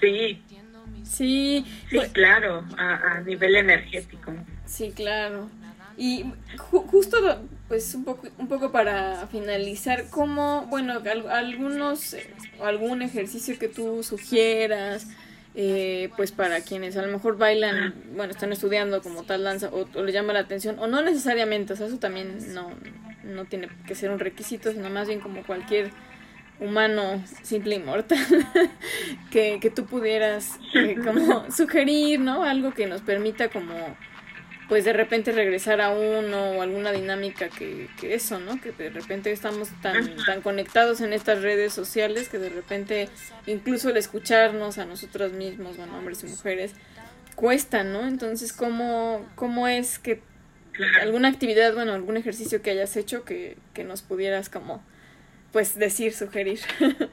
Sí, 0.00 0.42
sí, 1.02 1.64
sí, 1.64 1.96
pues, 1.96 2.10
claro, 2.12 2.64
a, 2.76 3.16
a 3.16 3.20
nivel 3.22 3.56
energético. 3.56 4.34
sí, 4.66 4.92
claro. 4.94 5.48
Y 5.96 6.24
ju- 6.56 6.86
justo, 6.86 7.16
pues 7.70 7.94
un 7.94 8.04
poco, 8.04 8.28
un 8.38 8.48
poco 8.48 8.72
para 8.72 9.28
finalizar, 9.28 10.06
¿cómo, 10.10 10.66
bueno, 10.68 10.94
al- 10.94 11.30
algunos, 11.30 12.14
eh, 12.14 12.28
algún 12.62 13.00
ejercicio 13.00 13.58
que 13.60 13.68
tú 13.68 14.02
sugieras, 14.02 15.06
eh, 15.54 16.10
pues 16.16 16.32
para 16.32 16.62
quienes 16.62 16.96
a 16.96 17.02
lo 17.02 17.12
mejor 17.12 17.38
bailan, 17.38 17.94
bueno, 18.16 18.32
están 18.32 18.52
estudiando 18.52 19.00
como 19.02 19.22
tal 19.22 19.44
danza 19.44 19.68
o, 19.72 19.86
o 19.94 20.02
le 20.02 20.10
llama 20.12 20.32
la 20.32 20.40
atención, 20.40 20.80
o 20.80 20.88
no 20.88 21.00
necesariamente, 21.00 21.72
o 21.72 21.76
sea, 21.76 21.86
eso 21.86 21.98
también 21.98 22.52
no, 22.54 22.72
no 23.22 23.44
tiene 23.44 23.68
que 23.86 23.94
ser 23.94 24.10
un 24.10 24.18
requisito, 24.18 24.72
sino 24.72 24.90
más 24.90 25.06
bien 25.06 25.20
como 25.20 25.44
cualquier 25.46 25.92
humano 26.60 27.24
simple 27.44 27.76
y 27.76 27.78
mortal 27.78 28.18
que, 29.30 29.58
que 29.60 29.70
tú 29.70 29.86
pudieras 29.86 30.58
eh, 30.74 30.96
como 31.04 31.50
sugerir, 31.52 32.20
¿no? 32.20 32.42
Algo 32.42 32.72
que 32.74 32.86
nos 32.86 33.00
permita 33.00 33.48
como 33.48 33.74
pues 34.70 34.84
de 34.84 34.92
repente 34.92 35.32
regresar 35.32 35.80
a 35.80 35.90
uno 35.90 36.52
o 36.52 36.62
alguna 36.62 36.92
dinámica 36.92 37.48
que, 37.48 37.88
que 38.00 38.14
eso, 38.14 38.38
¿no? 38.38 38.60
Que 38.60 38.70
de 38.70 38.88
repente 38.88 39.32
estamos 39.32 39.68
tan, 39.82 40.16
tan 40.24 40.40
conectados 40.42 41.00
en 41.00 41.12
estas 41.12 41.42
redes 41.42 41.72
sociales 41.72 42.28
que 42.28 42.38
de 42.38 42.50
repente 42.50 43.08
incluso 43.46 43.90
el 43.90 43.96
escucharnos 43.96 44.78
a 44.78 44.86
nosotros 44.86 45.32
mismos, 45.32 45.76
bueno, 45.76 45.98
hombres 45.98 46.22
y 46.22 46.28
mujeres, 46.28 46.74
cuesta, 47.34 47.82
¿no? 47.82 48.06
Entonces, 48.06 48.52
¿cómo, 48.52 49.28
cómo 49.34 49.66
es 49.66 49.98
que 49.98 50.22
alguna 51.00 51.28
actividad, 51.28 51.74
bueno, 51.74 51.92
algún 51.92 52.16
ejercicio 52.16 52.62
que 52.62 52.70
hayas 52.70 52.96
hecho 52.96 53.24
que, 53.24 53.56
que 53.74 53.82
nos 53.82 54.02
pudieras 54.02 54.48
como, 54.48 54.84
pues 55.52 55.76
decir, 55.76 56.12
sugerir. 56.14 56.60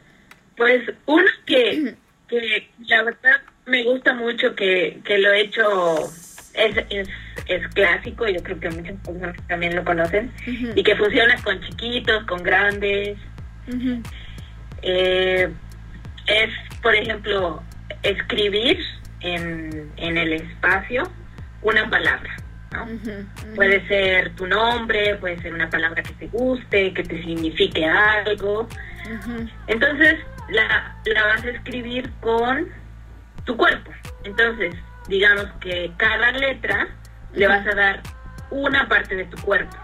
Pues 0.56 0.82
uno 1.06 1.28
que, 1.46 1.94
que 2.28 2.68
la 2.88 3.04
verdad 3.04 3.42
me 3.68 3.84
gusta 3.84 4.16
mucho, 4.16 4.56
que, 4.56 5.02
que 5.06 5.20
lo 5.20 5.32
he 5.32 5.42
hecho, 5.42 6.12
es, 6.58 6.76
es, 6.90 7.08
es 7.46 7.68
clásico, 7.70 8.28
yo 8.28 8.42
creo 8.44 8.60
que 8.60 8.70
muchas 8.70 8.96
personas 9.06 9.36
también 9.48 9.76
lo 9.76 9.86
conocen, 9.86 10.32
y 10.76 10.84
que 10.84 10.96
funciona 10.96 11.36
con 11.44 11.62
chiquitos, 11.62 12.24
con 12.26 12.44
grandes. 12.44 13.18
Eh, 14.82 15.50
es, 16.28 16.50
por 16.82 16.94
ejemplo, 16.96 17.64
escribir 18.04 18.80
en, 19.22 19.92
en 19.98 20.18
el 20.18 20.34
espacio 20.34 21.04
una 21.62 21.90
palabra, 21.90 22.36
¿no? 22.72 22.88
Puede 23.56 23.88
ser 23.88 24.36
tu 24.36 24.48
nombre, 24.48 25.16
puede 25.16 25.40
ser 25.42 25.54
una 25.54 25.70
palabra 25.70 26.04
que 26.04 26.14
te 26.14 26.28
guste, 26.28 26.94
que 26.94 27.04
te 27.04 27.24
signifique 27.24 27.86
algo. 27.86 28.68
Entonces, 29.68 30.20
la, 30.50 30.96
la 31.06 31.24
vas 31.26 31.44
a 31.44 31.50
escribir 31.50 32.10
con 32.22 32.68
tu 33.46 33.56
cuerpo. 33.58 33.92
Entonces, 34.24 34.76
digamos 35.08 35.46
que 35.60 35.92
cada 35.98 36.32
letra 36.32 36.88
le 37.34 37.48
vas 37.48 37.66
a 37.68 37.76
dar 37.76 38.02
una 38.50 38.88
parte 38.88 39.16
de 39.16 39.26
tu 39.26 39.38
cuerpo. 39.42 39.76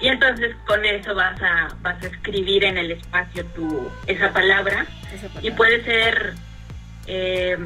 Y 0.00 0.08
entonces 0.08 0.54
con 0.66 0.84
eso 0.84 1.14
vas 1.14 1.40
a, 1.40 1.68
vas 1.80 2.02
a 2.02 2.06
escribir 2.06 2.64
en 2.64 2.78
el 2.78 2.92
espacio 2.92 3.44
tu, 3.46 3.88
esa 4.06 4.32
palabra. 4.32 4.86
Esa 5.12 5.28
Y 5.40 5.50
puede 5.52 5.84
ser 5.84 6.34
eh, 7.06 7.56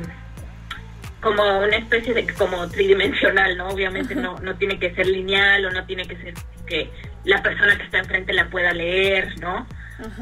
como 1.20 1.60
una 1.60 1.76
especie 1.76 2.12
de 2.12 2.26
como 2.34 2.68
tridimensional, 2.68 3.56
¿no? 3.56 3.68
Obviamente 3.68 4.14
no, 4.14 4.38
no 4.40 4.54
tiene 4.56 4.78
que 4.78 4.94
ser 4.94 5.06
lineal 5.06 5.64
o 5.66 5.70
no 5.70 5.84
tiene 5.86 6.06
que 6.06 6.16
ser 6.16 6.34
que 6.66 6.90
la 7.24 7.42
persona 7.42 7.76
que 7.76 7.84
está 7.84 7.98
enfrente 7.98 8.32
la 8.32 8.48
pueda 8.48 8.72
leer, 8.72 9.38
¿no? 9.40 9.66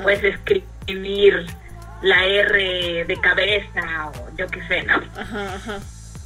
Puedes 0.02 0.22
escribir 0.22 1.46
la 2.04 2.24
R 2.24 3.04
de 3.06 3.16
cabeza 3.20 4.10
o 4.14 4.30
yo 4.36 4.46
qué 4.48 4.62
sé, 4.68 4.82
¿no? 4.84 4.96
Ajá, 5.16 5.54
ajá. 5.54 5.80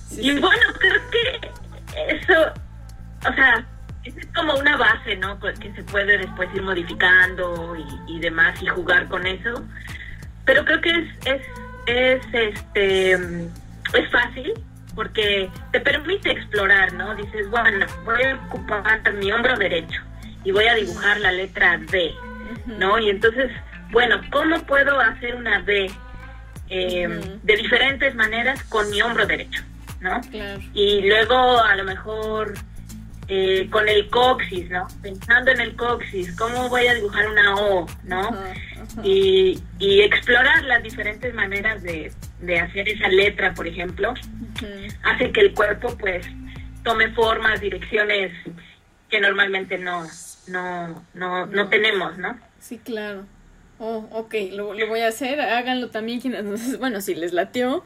Sí, 0.08 0.20
Y 0.20 0.32
sí. 0.34 0.38
bueno, 0.40 0.62
creo 0.78 1.00
que 1.10 1.50
eso, 2.16 2.52
o 3.28 3.32
sea, 3.34 3.64
es 4.04 4.14
como 4.34 4.54
una 4.54 4.76
base, 4.76 5.16
¿no? 5.16 5.38
Que 5.38 5.72
se 5.72 5.82
puede 5.84 6.18
después 6.18 6.48
ir 6.54 6.62
modificando 6.62 7.76
y, 7.76 8.16
y 8.16 8.20
demás 8.20 8.60
y 8.62 8.66
jugar 8.66 9.06
con 9.08 9.26
eso. 9.26 9.64
Pero 10.44 10.64
creo 10.64 10.80
que 10.80 10.90
es, 10.90 11.08
es, 11.26 11.42
es, 11.86 12.22
este, 12.32 13.12
es 13.12 14.10
fácil 14.10 14.54
porque 14.94 15.48
te 15.72 15.80
permite 15.80 16.32
explorar, 16.32 16.92
¿no? 16.94 17.14
Dices, 17.14 17.48
bueno, 17.50 17.86
voy 18.04 18.22
a 18.22 18.34
ocupar 18.46 19.12
mi 19.14 19.30
hombro 19.30 19.56
derecho 19.56 20.00
y 20.42 20.50
voy 20.50 20.66
a 20.66 20.74
dibujar 20.74 21.20
la 21.20 21.30
letra 21.32 21.78
D. 21.78 22.14
¿no? 22.66 22.98
Y 22.98 23.10
entonces, 23.10 23.50
bueno, 23.90 24.20
¿cómo 24.30 24.58
puedo 24.64 24.98
hacer 25.00 25.34
una 25.34 25.60
D 25.62 25.90
eh, 26.70 27.38
de 27.42 27.56
diferentes 27.56 28.14
maneras 28.14 28.62
con 28.64 28.88
mi 28.90 29.00
hombro 29.02 29.26
derecho, 29.26 29.62
¿no? 30.00 30.20
Claro. 30.30 30.60
y 30.74 31.00
luego 31.08 31.60
a 31.62 31.74
lo 31.76 31.84
mejor 31.84 32.54
eh, 33.28 33.68
con 33.70 33.88
el 33.88 34.08
coxis, 34.10 34.68
¿no? 34.70 34.86
Pensando 35.02 35.50
en 35.50 35.60
el 35.60 35.76
coxis, 35.76 36.34
¿cómo 36.36 36.68
voy 36.68 36.86
a 36.86 36.94
dibujar 36.94 37.28
una 37.28 37.54
O, 37.56 37.86
¿no? 38.04 38.30
Y, 39.02 39.58
y 39.78 40.00
explorar 40.00 40.64
las 40.64 40.82
diferentes 40.82 41.34
maneras 41.34 41.82
de, 41.82 42.10
de 42.40 42.58
hacer 42.60 42.88
esa 42.88 43.08
letra, 43.08 43.52
por 43.54 43.66
ejemplo, 43.66 44.14
hace 45.04 45.30
que 45.32 45.40
el 45.40 45.54
cuerpo 45.54 45.96
pues 45.98 46.26
tome 46.84 47.10
formas, 47.12 47.60
direcciones 47.60 48.32
que 49.10 49.20
normalmente 49.20 49.76
no, 49.78 50.06
no, 50.48 51.04
no, 51.14 51.46
no 51.46 51.46
No. 51.46 51.68
tenemos, 51.68 52.16
¿no? 52.18 52.38
Sí, 52.60 52.78
claro. 52.78 53.24
Oh, 53.78 54.08
ok, 54.12 54.34
lo, 54.52 54.74
lo 54.74 54.88
voy 54.88 55.00
a 55.00 55.08
hacer. 55.08 55.40
Háganlo 55.40 55.90
también 55.90 56.20
quienes. 56.20 56.78
Bueno, 56.78 57.00
si 57.00 57.14
les 57.14 57.32
latió, 57.32 57.84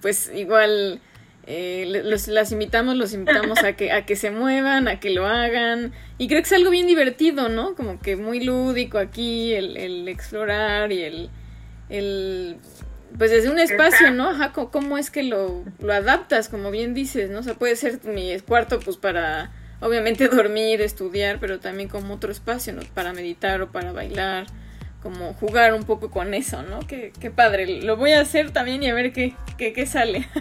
pues 0.00 0.30
igual 0.34 1.00
eh, 1.46 2.02
los, 2.04 2.28
las 2.28 2.52
invitamos, 2.52 2.96
los 2.96 3.12
invitamos 3.14 3.64
a 3.64 3.72
que, 3.72 3.90
a 3.90 4.06
que 4.06 4.14
se 4.14 4.30
muevan, 4.30 4.86
a 4.86 5.00
que 5.00 5.10
lo 5.10 5.26
hagan. 5.26 5.92
Y 6.18 6.28
creo 6.28 6.40
que 6.40 6.46
es 6.46 6.52
algo 6.52 6.70
bien 6.70 6.86
divertido, 6.86 7.48
¿no? 7.48 7.74
Como 7.74 7.98
que 8.00 8.16
muy 8.16 8.44
lúdico 8.44 8.98
aquí, 8.98 9.52
el, 9.52 10.08
explorar 10.08 10.92
y 10.92 11.02
el, 11.02 11.30
el... 11.88 12.56
Pues 13.18 13.30
desde 13.30 13.50
un 13.50 13.58
espacio, 13.58 14.10
¿no? 14.10 14.30
Ajá, 14.30 14.52
¿cómo 14.52 14.96
es 14.96 15.10
que 15.10 15.22
lo, 15.22 15.64
lo 15.80 15.92
adaptas? 15.92 16.48
Como 16.48 16.70
bien 16.70 16.94
dices, 16.94 17.28
¿no? 17.28 17.40
O 17.40 17.42
sea, 17.42 17.54
puede 17.54 17.76
ser 17.76 18.00
mi 18.04 18.38
cuarto, 18.40 18.80
pues 18.80 18.96
para, 18.96 19.52
obviamente, 19.80 20.28
dormir, 20.28 20.80
estudiar, 20.80 21.38
pero 21.40 21.58
también 21.58 21.88
como 21.88 22.14
otro 22.14 22.30
espacio, 22.30 22.72
¿no? 22.72 22.82
Para 22.94 23.12
meditar 23.12 23.60
o 23.60 23.70
para 23.70 23.92
bailar, 23.92 24.46
como 25.02 25.34
jugar 25.34 25.74
un 25.74 25.84
poco 25.84 26.10
con 26.10 26.34
eso, 26.34 26.62
¿no? 26.62 26.80
Qué, 26.86 27.12
qué 27.20 27.30
padre. 27.30 27.82
Lo 27.82 27.96
voy 27.96 28.12
a 28.12 28.20
hacer 28.20 28.52
también 28.52 28.82
y 28.82 28.90
a 28.90 28.94
ver 28.94 29.12
qué, 29.12 29.34
qué, 29.58 29.72
qué 29.72 29.86
sale. 29.86 30.28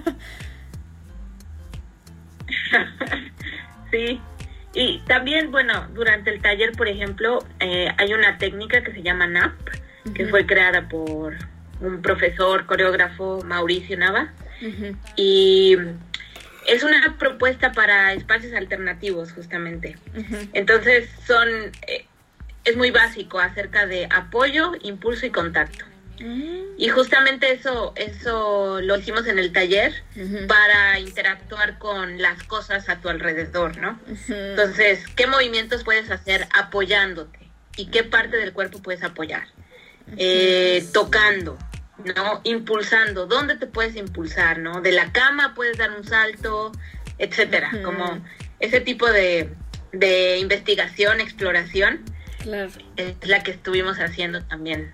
Sí, 3.91 4.21
y 4.73 4.99
también, 4.99 5.51
bueno, 5.51 5.87
durante 5.93 6.33
el 6.33 6.41
taller, 6.41 6.71
por 6.71 6.87
ejemplo, 6.87 7.45
eh, 7.59 7.89
hay 7.97 8.13
una 8.13 8.37
técnica 8.37 8.81
que 8.83 8.93
se 8.93 9.03
llama 9.03 9.27
NAP, 9.27 9.53
que 10.15 10.27
fue 10.27 10.45
creada 10.45 10.87
por 10.87 11.35
un 11.81 12.01
profesor 12.01 12.65
coreógrafo, 12.65 13.43
Mauricio 13.43 13.97
Nava, 13.97 14.31
y 15.17 15.75
es 16.67 16.83
una 16.83 17.17
propuesta 17.17 17.73
para 17.73 18.13
espacios 18.13 18.53
alternativos, 18.53 19.33
justamente. 19.33 19.97
Entonces, 20.53 21.09
son, 21.27 21.49
eh, 21.87 22.05
es 22.63 22.77
muy 22.77 22.91
básico 22.91 23.39
acerca 23.39 23.85
de 23.85 24.07
apoyo, 24.11 24.73
impulso 24.81 25.25
y 25.25 25.31
contacto. 25.31 25.85
Mm, 26.19 26.77
Y 26.77 26.89
justamente 26.89 27.51
eso, 27.51 27.93
eso 27.95 28.79
lo 28.81 28.97
hicimos 28.97 29.25
en 29.27 29.39
el 29.39 29.51
taller 29.51 30.03
para 30.47 30.99
interactuar 30.99 31.79
con 31.79 32.21
las 32.21 32.43
cosas 32.43 32.89
a 32.89 32.99
tu 33.01 33.09
alrededor, 33.09 33.77
¿no? 33.77 33.99
Entonces, 34.27 35.03
¿qué 35.15 35.25
movimientos 35.27 35.83
puedes 35.83 36.11
hacer 36.11 36.47
apoyándote? 36.53 37.39
¿Y 37.77 37.87
qué 37.87 38.03
parte 38.03 38.37
del 38.37 38.53
cuerpo 38.53 38.81
puedes 38.81 39.01
apoyar? 39.03 39.47
Eh, 40.17 40.85
tocando, 40.93 41.57
¿no? 42.15 42.41
Impulsando. 42.43 43.25
¿Dónde 43.25 43.55
te 43.55 43.65
puedes 43.65 43.95
impulsar, 43.95 44.59
no? 44.59 44.81
De 44.81 44.91
la 44.91 45.11
cama 45.11 45.53
puedes 45.55 45.77
dar 45.77 45.91
un 45.91 46.03
salto, 46.03 46.71
etcétera. 47.17 47.71
Como 47.83 48.23
ese 48.59 48.81
tipo 48.81 49.09
de, 49.09 49.49
de 49.91 50.37
investigación, 50.39 51.19
exploración, 51.21 52.01
Claro. 52.41 52.71
es 52.95 53.15
la 53.27 53.43
que 53.43 53.51
estuvimos 53.51 53.97
haciendo 53.97 54.43
también. 54.43 54.91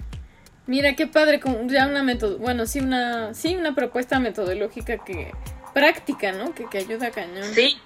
Mira 0.66 0.96
qué 0.96 1.08
padre, 1.08 1.40
como 1.40 1.66
ya 1.68 1.88
una 1.88 2.04
metodo, 2.04 2.38
bueno, 2.40 2.66
sí 2.66 2.80
una, 2.80 3.34
sí 3.34 3.56
una 3.56 3.74
propuesta 3.74 4.20
metodológica 4.20 4.98
que 4.98 5.32
práctica, 5.74 6.34
¿no? 6.34 6.54
Que, 6.54 6.66
que 6.66 6.80
ayuda 6.80 7.12
cañón. 7.12 7.46
Sí, 7.54 7.78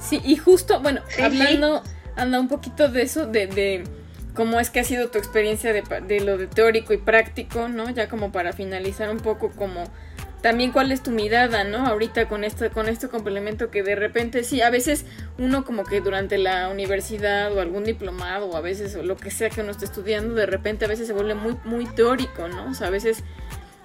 Sí, 0.00 0.20
y 0.24 0.36
justo, 0.36 0.80
bueno, 0.80 1.00
Sí, 1.08 1.22
hablando, 1.22 1.82
anda 2.16 2.38
un 2.38 2.48
poquito 2.48 2.88
de 2.88 3.02
eso, 3.02 3.26
de, 3.26 3.46
de 3.46 3.84
cómo 4.34 4.60
es 4.60 4.70
que 4.70 4.80
ha 4.80 4.84
sido 4.84 5.08
tu 5.08 5.18
experiencia 5.18 5.72
de, 5.72 5.82
de 6.06 6.20
lo 6.20 6.36
de 6.38 6.46
teórico 6.46 6.92
y 6.92 6.98
práctico, 6.98 7.68
¿no? 7.68 7.88
Ya 7.90 8.08
como 8.08 8.32
para 8.32 8.52
finalizar 8.52 9.10
un 9.10 9.18
poco 9.18 9.50
como 9.50 9.84
también 10.46 10.70
cuál 10.70 10.92
es 10.92 11.02
tu 11.02 11.10
mirada, 11.10 11.64
¿no? 11.64 11.84
Ahorita 11.88 12.28
con 12.28 12.44
este, 12.44 12.70
con 12.70 12.88
este 12.88 13.08
complemento 13.08 13.68
que 13.68 13.82
de 13.82 13.96
repente 13.96 14.44
sí, 14.44 14.62
a 14.62 14.70
veces 14.70 15.04
uno 15.38 15.64
como 15.64 15.82
que 15.82 16.00
durante 16.00 16.38
la 16.38 16.68
universidad 16.68 17.52
o 17.52 17.60
algún 17.60 17.82
diplomado 17.82 18.46
o 18.46 18.56
a 18.56 18.60
veces 18.60 18.94
o 18.94 19.02
lo 19.02 19.16
que 19.16 19.32
sea 19.32 19.50
que 19.50 19.62
uno 19.62 19.72
esté 19.72 19.86
estudiando, 19.86 20.36
de 20.36 20.46
repente 20.46 20.84
a 20.84 20.88
veces 20.88 21.08
se 21.08 21.12
vuelve 21.12 21.34
muy, 21.34 21.56
muy 21.64 21.84
teórico, 21.84 22.46
¿no? 22.46 22.70
O 22.70 22.74
sea, 22.74 22.86
a 22.86 22.90
veces 22.90 23.24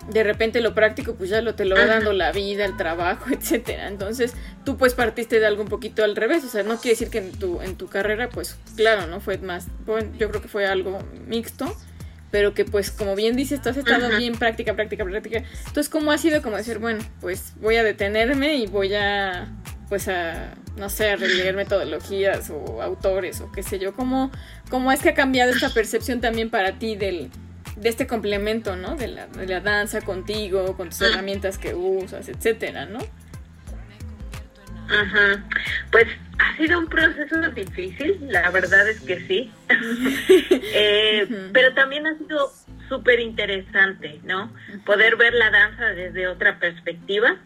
de 0.07 0.23
repente 0.23 0.61
lo 0.61 0.75
práctico 0.75 1.15
pues 1.15 1.31
ya 1.31 1.41
lo 1.41 1.55
te 1.55 1.65
lo 1.65 1.75
va 1.75 1.87
dando 1.87 2.13
la 2.13 2.31
vida, 2.31 2.63
el 2.63 2.77
trabajo, 2.77 3.25
etcétera. 3.31 3.87
Entonces, 3.87 4.35
tú 4.63 4.77
pues 4.77 4.93
partiste 4.93 5.39
de 5.39 5.47
algo 5.47 5.63
un 5.63 5.67
poquito 5.67 6.03
al 6.03 6.15
revés, 6.15 6.43
o 6.43 6.47
sea, 6.47 6.61
no 6.61 6.75
quiere 6.77 6.91
decir 6.91 7.09
que 7.09 7.17
en 7.17 7.31
tu 7.31 7.59
en 7.61 7.75
tu 7.75 7.87
carrera 7.87 8.29
pues 8.29 8.55
claro, 8.75 9.07
no 9.07 9.19
fue 9.19 9.39
más 9.39 9.65
bueno, 9.87 10.11
yo 10.19 10.29
creo 10.29 10.43
que 10.43 10.47
fue 10.47 10.67
algo 10.67 10.99
mixto, 11.25 11.75
pero 12.31 12.53
que 12.53 12.65
pues 12.65 12.89
como 12.91 13.15
bien 13.15 13.35
dices, 13.35 13.61
tú 13.61 13.69
has 13.69 13.77
estado 13.77 14.07
Ajá. 14.07 14.17
bien 14.17 14.33
práctica, 14.37 14.73
práctica, 14.73 15.03
práctica. 15.05 15.43
Entonces, 15.67 15.89
¿cómo 15.89 16.11
ha 16.11 16.17
sido 16.17 16.41
como 16.41 16.57
decir, 16.57 16.79
bueno, 16.79 17.03
pues 17.19 17.53
voy 17.61 17.75
a 17.75 17.83
detenerme 17.83 18.55
y 18.55 18.67
voy 18.67 18.93
a 18.95 19.47
pues 19.89 20.07
a 20.07 20.53
no 20.77 20.89
sé, 20.89 21.09
a 21.11 21.17
releer 21.17 21.53
metodologías 21.53 22.49
o 22.49 22.81
autores 22.81 23.41
o 23.41 23.51
qué 23.51 23.61
sé 23.61 23.77
yo, 23.77 23.93
cómo 23.93 24.31
cómo 24.69 24.91
es 24.93 25.01
que 25.01 25.09
ha 25.09 25.13
cambiado 25.13 25.51
esta 25.51 25.69
percepción 25.69 26.21
también 26.21 26.49
para 26.49 26.79
ti 26.79 26.95
del 26.95 27.29
de 27.75 27.89
este 27.89 28.07
complemento, 28.07 28.75
¿no? 28.75 28.95
De 28.95 29.07
la, 29.07 29.27
de 29.27 29.47
la 29.47 29.59
danza 29.59 30.01
contigo, 30.01 30.77
con 30.77 30.89
tus 30.89 31.01
Ah. 31.01 31.07
herramientas 31.07 31.57
que 31.57 31.73
usas, 31.73 32.29
etcétera, 32.29 32.85
¿no? 32.85 32.99
Ajá. 34.89 35.43
Pues 35.91 36.05
ha 36.37 36.57
sido 36.57 36.79
un 36.79 36.87
proceso 36.87 37.37
difícil, 37.55 38.17
la 38.29 38.49
verdad 38.51 38.89
es 38.89 38.99
que 39.01 39.19
sí. 39.27 39.51
Eh, 40.73 41.00
Ujú. 41.23 41.51
pero 41.53 41.73
también 41.73 42.07
ha 42.07 42.17
sido 42.17 42.51
súper 42.89 43.19
interesante, 43.19 44.19
¿no? 44.23 44.53
Poder 44.85 45.15
ver 45.15 45.33
la 45.33 45.49
danza 45.49 45.85
desde 45.87 46.27
otra 46.27 46.59
perspectiva, 46.59 47.37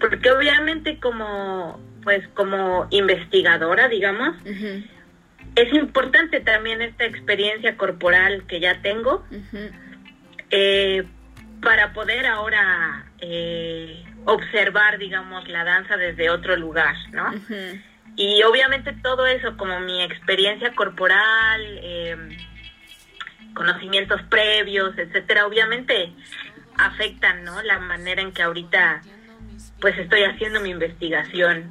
porque 0.00 0.30
obviamente 0.30 0.98
como, 0.98 1.78
pues 2.02 2.26
como 2.28 2.86
investigadora, 2.90 3.88
digamos, 3.88 4.36
es 5.54 5.72
importante 5.74 6.40
también 6.40 6.80
esta 6.80 7.04
experiencia 7.04 7.76
corporal 7.76 8.44
que 8.46 8.60
ya 8.60 8.80
tengo 8.80 9.24
eh, 10.50 11.04
para 11.60 11.92
poder 11.92 12.26
ahora 12.26 13.06
eh, 13.20 14.02
observar, 14.24 14.98
digamos, 14.98 15.46
la 15.48 15.64
danza 15.64 15.96
desde 15.96 16.30
otro 16.30 16.56
lugar, 16.56 16.94
¿no? 17.12 17.34
Y 18.16 18.42
obviamente 18.44 18.94
todo 19.02 19.26
eso, 19.26 19.56
como 19.58 19.78
mi 19.80 20.02
experiencia 20.02 20.72
corporal, 20.74 21.60
eh, 21.82 22.16
conocimientos 23.56 24.20
previos, 24.28 24.96
etcétera, 24.98 25.46
obviamente 25.46 26.12
afectan, 26.76 27.42
¿no? 27.42 27.62
La 27.62 27.80
manera 27.80 28.20
en 28.20 28.32
que 28.32 28.42
ahorita, 28.42 29.02
pues, 29.80 29.98
estoy 29.98 30.24
haciendo 30.24 30.60
mi 30.60 30.70
investigación. 30.70 31.70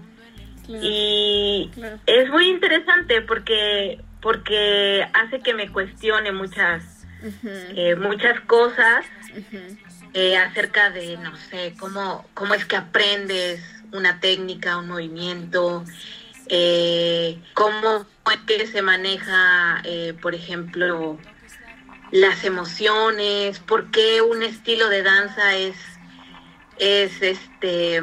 Claro, 0.65 0.81
Y 0.83 1.69
claro. 1.75 1.99
es 2.07 2.29
muy 2.29 2.49
interesante 2.49 3.21
porque 3.21 4.01
porque 4.19 5.07
hace 5.13 5.41
que 5.41 5.53
me 5.53 5.71
cuestione 5.71 6.31
muchas 6.31 7.05
eh, 7.75 7.95
muchas 7.95 8.39
cosas 8.41 9.05
eh, 10.15 10.35
acerca 10.35 10.89
de 10.89 11.17
no 11.17 11.35
sé 11.35 11.75
cómo 11.79 12.25
cómo 12.33 12.55
es 12.55 12.65
que 12.65 12.75
aprendes 12.75 13.61
una 13.91 14.19
técnica 14.19 14.77
un 14.77 14.87
movimiento 14.87 15.85
eh, 16.47 17.37
cómo 17.53 18.07
es 18.33 18.39
que 18.47 18.65
se 18.65 18.81
maneja 18.81 19.83
por 20.23 20.33
ejemplo 20.33 21.19
las 22.11 22.43
emociones 22.43 23.59
por 23.59 23.91
qué 23.91 24.21
un 24.21 24.43
estilo 24.43 24.89
de 24.89 25.03
danza 25.03 25.55
es 25.55 25.75
es 26.77 27.21
este 27.21 28.01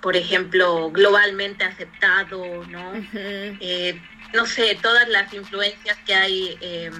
por 0.00 0.16
ejemplo 0.16 0.90
globalmente 0.90 1.64
aceptado 1.64 2.64
no 2.66 2.92
eh, 3.14 4.00
no 4.34 4.46
sé, 4.46 4.76
todas 4.82 5.08
las 5.08 5.32
influencias 5.32 5.96
que 6.04 6.14
hay 6.14 6.58
eh, 6.60 6.90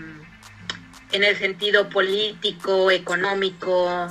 en 1.12 1.24
el 1.24 1.36
sentido 1.36 1.90
político, 1.90 2.90
económico, 2.90 4.08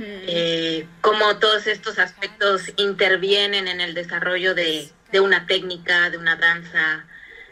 eh, 0.00 0.86
cómo 1.02 1.38
todos 1.38 1.66
estos 1.66 1.98
aspectos 1.98 2.72
intervienen 2.76 3.68
en 3.68 3.80
el 3.80 3.94
desarrollo 3.94 4.54
de, 4.54 4.88
de 5.12 5.20
una 5.20 5.46
técnica, 5.46 6.10
de 6.10 6.16
una 6.16 6.36
danza, 6.36 7.06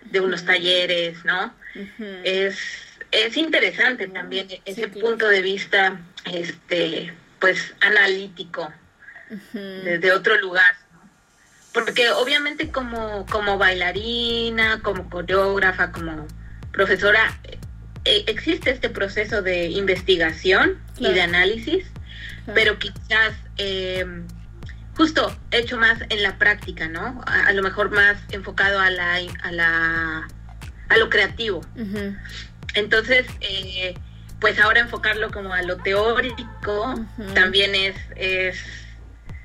de 0.04 0.20
unos 0.20 0.44
talleres, 0.44 1.22
¿no? 1.24 1.54
Es, 2.24 2.58
es 3.12 3.36
interesante 3.36 4.06
también 4.08 4.48
ese 4.64 4.88
punto 4.88 5.28
de 5.28 5.42
vista, 5.42 6.00
este, 6.24 7.12
pues, 7.38 7.74
analítico 7.80 8.72
Ujú. 9.30 9.58
desde 9.84 10.12
otro 10.12 10.38
lugar. 10.40 10.74
¿no? 10.92 11.00
Porque 11.72 12.10
obviamente 12.10 12.70
como, 12.70 13.26
como 13.26 13.58
bailarina, 13.58 14.80
como 14.82 15.08
coreógrafa, 15.10 15.92
como 15.92 16.26
profesora, 16.72 17.38
eh, 18.04 18.24
existe 18.28 18.70
este 18.70 18.88
proceso 18.90 19.42
de 19.42 19.66
investigación 19.66 20.78
Claro. 20.96 21.12
y 21.12 21.14
de 21.16 21.22
análisis, 21.22 21.86
pero 22.54 22.78
quizás 22.78 23.34
eh, 23.58 24.04
justo 24.96 25.34
hecho 25.50 25.76
más 25.78 25.98
en 26.08 26.22
la 26.22 26.36
práctica, 26.38 26.88
¿no? 26.88 27.22
A, 27.26 27.46
a 27.46 27.52
lo 27.52 27.62
mejor 27.62 27.90
más 27.90 28.18
enfocado 28.30 28.80
a 28.80 28.90
la, 28.90 29.16
a 29.42 29.52
la 29.52 30.28
a 30.88 30.96
lo 30.96 31.08
creativo. 31.08 31.64
Entonces, 32.74 33.26
eh, 33.40 33.94
pues 34.40 34.58
ahora 34.58 34.80
enfocarlo 34.80 35.30
como 35.30 35.52
a 35.52 35.62
lo 35.62 35.76
teórico 35.78 36.94
también 37.34 37.74
es, 37.74 37.96
es, 38.16 38.58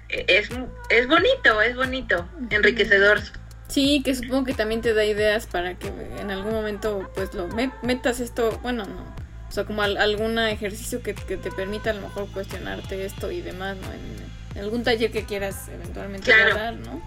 es, 0.09 0.49
es 0.89 1.07
bonito, 1.07 1.61
es 1.61 1.75
bonito, 1.75 2.29
enriquecedor. 2.49 3.19
Sí, 3.67 4.01
que 4.05 4.13
supongo 4.15 4.45
que 4.45 4.53
también 4.53 4.81
te 4.81 4.93
da 4.93 5.03
ideas 5.05 5.47
para 5.47 5.73
que 5.73 5.87
en 6.19 6.29
algún 6.31 6.53
momento 6.53 7.11
pues 7.15 7.33
lo 7.33 7.47
me- 7.47 7.71
metas 7.81 8.19
esto, 8.19 8.59
bueno, 8.61 8.85
no, 8.85 9.03
o 9.49 9.51
sea, 9.51 9.65
como 9.65 9.81
al- 9.81 9.97
algún 9.97 10.37
ejercicio 10.37 11.01
que, 11.01 11.15
que 11.15 11.35
te 11.37 11.51
permita 11.51 11.89
a 11.89 11.93
lo 11.93 12.01
mejor 12.01 12.27
cuestionarte 12.31 13.03
esto 13.05 13.31
y 13.31 13.41
demás, 13.41 13.75
¿no? 13.77 13.91
En, 13.91 14.55
en 14.57 14.63
algún 14.63 14.83
taller 14.83 15.11
que 15.11 15.25
quieras 15.25 15.67
eventualmente 15.73 16.31
Claro. 16.31 16.55
dar, 16.55 16.75
¿no? 16.75 17.01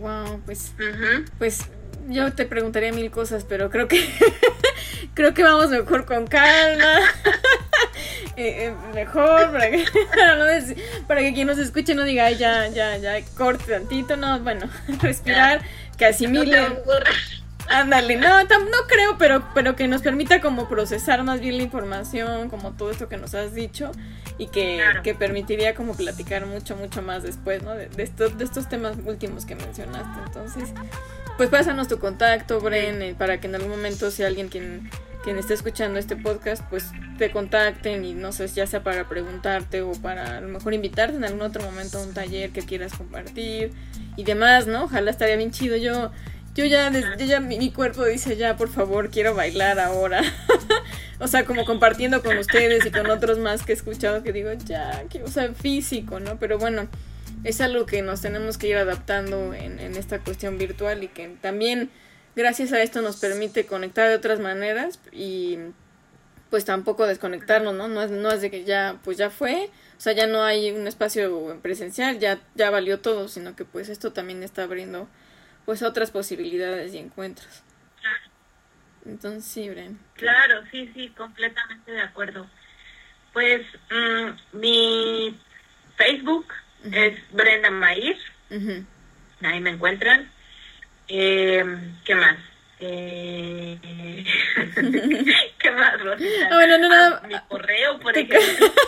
Wow, 0.00 0.40
pues, 0.44 0.72
pues 1.38 1.60
yo 2.08 2.32
te 2.32 2.44
preguntaría 2.46 2.92
mil 2.92 3.10
cosas, 3.10 3.44
pero 3.48 3.70
creo 3.70 3.88
que 3.88 4.04
creo 5.14 5.34
que 5.34 5.42
vamos 5.42 5.70
mejor 5.70 6.04
con 6.04 6.26
calma. 6.26 6.98
Eh, 8.36 8.66
eh, 8.66 8.74
mejor 8.94 9.52
para 9.52 9.70
que, 9.70 9.84
para, 10.16 10.34
no 10.34 10.44
dec- 10.46 10.76
para 11.06 11.20
que 11.20 11.32
quien 11.34 11.46
nos 11.46 11.56
escuche 11.58 11.94
no 11.94 12.02
diga 12.02 12.24
"Ay, 12.26 12.36
ya, 12.36 12.66
ya, 12.66 12.96
ya, 12.96 13.12
corte 13.36 13.64
tantito, 13.72 14.16
no, 14.16 14.40
bueno, 14.40 14.68
respirar, 15.00 15.62
que 15.96 16.06
aburras. 16.06 17.14
ándale, 17.68 18.16
no, 18.16 18.26
tam- 18.48 18.64
no 18.70 18.88
creo, 18.88 19.18
pero, 19.18 19.44
pero 19.54 19.76
que 19.76 19.86
nos 19.86 20.02
permita 20.02 20.40
como 20.40 20.68
procesar 20.68 21.22
más 21.22 21.40
bien 21.40 21.58
la 21.58 21.62
información, 21.62 22.48
como 22.50 22.72
todo 22.72 22.90
esto 22.90 23.08
que 23.08 23.18
nos 23.18 23.34
has 23.36 23.54
dicho, 23.54 23.92
y 24.36 24.48
que, 24.48 24.78
Claro. 24.82 25.02
que 25.04 25.14
permitiría 25.14 25.76
como 25.76 25.94
platicar 25.96 26.44
mucho, 26.46 26.74
mucho 26.76 27.02
más 27.02 27.22
después, 27.22 27.62
¿no? 27.62 27.74
De, 27.76 27.86
de 27.88 28.02
estos, 28.02 28.36
de 28.36 28.44
estos 28.44 28.68
temas 28.68 28.96
últimos 29.04 29.46
que 29.46 29.54
mencionaste, 29.54 30.20
entonces, 30.26 30.70
pues 31.36 31.48
pásanos 31.48 31.88
tu 31.88 31.98
contacto, 31.98 32.60
Bren, 32.60 33.02
eh, 33.02 33.14
para 33.16 33.40
que 33.40 33.46
en 33.46 33.54
algún 33.54 33.70
momento 33.70 34.10
si 34.10 34.22
alguien 34.22 34.48
quien, 34.48 34.90
quien 35.24 35.38
esté 35.38 35.54
escuchando 35.54 35.98
este 35.98 36.16
podcast, 36.16 36.62
pues 36.70 36.92
te 37.18 37.30
contacten 37.30 38.04
y 38.04 38.14
no 38.14 38.32
sé, 38.32 38.46
ya 38.48 38.66
sea 38.66 38.82
para 38.82 39.08
preguntarte 39.08 39.82
o 39.82 39.92
para 39.92 40.38
a 40.38 40.40
lo 40.40 40.48
mejor 40.48 40.74
invitarte 40.74 41.16
en 41.16 41.24
algún 41.24 41.42
otro 41.42 41.62
momento 41.62 41.98
a 41.98 42.02
un 42.02 42.14
taller 42.14 42.50
que 42.50 42.62
quieras 42.62 42.92
compartir 42.94 43.72
y 44.16 44.24
demás, 44.24 44.66
¿no? 44.66 44.84
Ojalá 44.84 45.10
estaría 45.10 45.36
bien 45.36 45.50
chido. 45.50 45.76
Yo, 45.76 46.12
yo 46.54 46.64
ya, 46.66 46.90
yo 46.90 47.24
ya 47.24 47.40
mi, 47.40 47.58
mi 47.58 47.72
cuerpo 47.72 48.04
dice 48.04 48.36
ya, 48.36 48.56
por 48.56 48.68
favor, 48.68 49.10
quiero 49.10 49.34
bailar 49.34 49.80
ahora. 49.80 50.22
o 51.18 51.26
sea, 51.26 51.44
como 51.44 51.64
compartiendo 51.64 52.22
con 52.22 52.38
ustedes 52.38 52.86
y 52.86 52.90
con 52.90 53.10
otros 53.10 53.38
más 53.38 53.62
que 53.64 53.72
he 53.72 53.74
escuchado 53.74 54.22
que 54.22 54.32
digo, 54.32 54.50
ya, 54.52 55.04
que, 55.10 55.22
o 55.22 55.28
sea, 55.28 55.52
físico, 55.52 56.20
¿no? 56.20 56.38
Pero 56.38 56.58
bueno, 56.58 56.88
es 57.44 57.60
algo 57.60 57.86
que 57.86 58.02
nos 58.02 58.20
tenemos 58.20 58.58
que 58.58 58.68
ir 58.68 58.76
adaptando 58.76 59.54
en, 59.54 59.78
en 59.78 59.94
esta 59.96 60.18
cuestión 60.18 60.58
virtual 60.58 61.04
y 61.04 61.08
que 61.08 61.28
también 61.40 61.90
gracias 62.34 62.72
a 62.72 62.82
esto 62.82 63.02
nos 63.02 63.18
permite 63.18 63.66
conectar 63.66 64.08
de 64.08 64.16
otras 64.16 64.40
maneras 64.40 64.98
y 65.12 65.58
pues 66.50 66.64
tampoco 66.64 67.06
desconectarnos, 67.06 67.74
¿no? 67.74 67.88
No 67.88 68.02
es, 68.02 68.10
no 68.10 68.30
es 68.30 68.40
de 68.40 68.50
que 68.50 68.64
ya, 68.64 68.98
pues 69.02 69.18
ya 69.18 69.28
fue, 69.30 69.70
o 69.96 70.00
sea, 70.00 70.12
ya 70.12 70.26
no 70.26 70.44
hay 70.44 70.70
un 70.70 70.86
espacio 70.86 71.58
presencial, 71.62 72.18
ya, 72.18 72.38
ya 72.54 72.70
valió 72.70 73.00
todo, 73.00 73.28
sino 73.28 73.56
que 73.56 73.64
pues 73.64 73.88
esto 73.88 74.12
también 74.12 74.42
está 74.42 74.62
abriendo 74.62 75.08
pues 75.64 75.82
otras 75.82 76.10
posibilidades 76.10 76.94
y 76.94 76.98
encuentros. 76.98 77.62
Entonces, 79.04 79.44
sí, 79.44 79.68
Bren. 79.68 79.98
Claro, 80.14 80.62
sí, 80.70 80.90
sí, 80.94 81.08
completamente 81.10 81.92
de 81.92 82.00
acuerdo. 82.00 82.48
Pues 83.32 83.62
mm, 83.90 84.58
mi 84.58 85.38
Facebook 85.96 86.46
Es 86.92 87.14
Brenda 87.32 87.70
Maír, 87.70 88.16
Ujú. 88.50 88.84
ahí 89.42 89.60
me 89.60 89.70
encuentran. 89.70 90.30
Eh, 91.08 91.64
¿Qué 92.04 92.14
más? 92.14 92.36
Eh, 92.80 93.78
¿Qué 95.58 95.70
más, 95.70 96.00
Rosita? 96.00 96.48
Ah, 96.50 96.54
bueno, 96.54 96.78
no, 96.78 96.88
nada- 96.88 97.22
mi 97.28 97.34
correo, 97.48 97.98
por 98.00 98.16
ejemplo. 98.16 98.66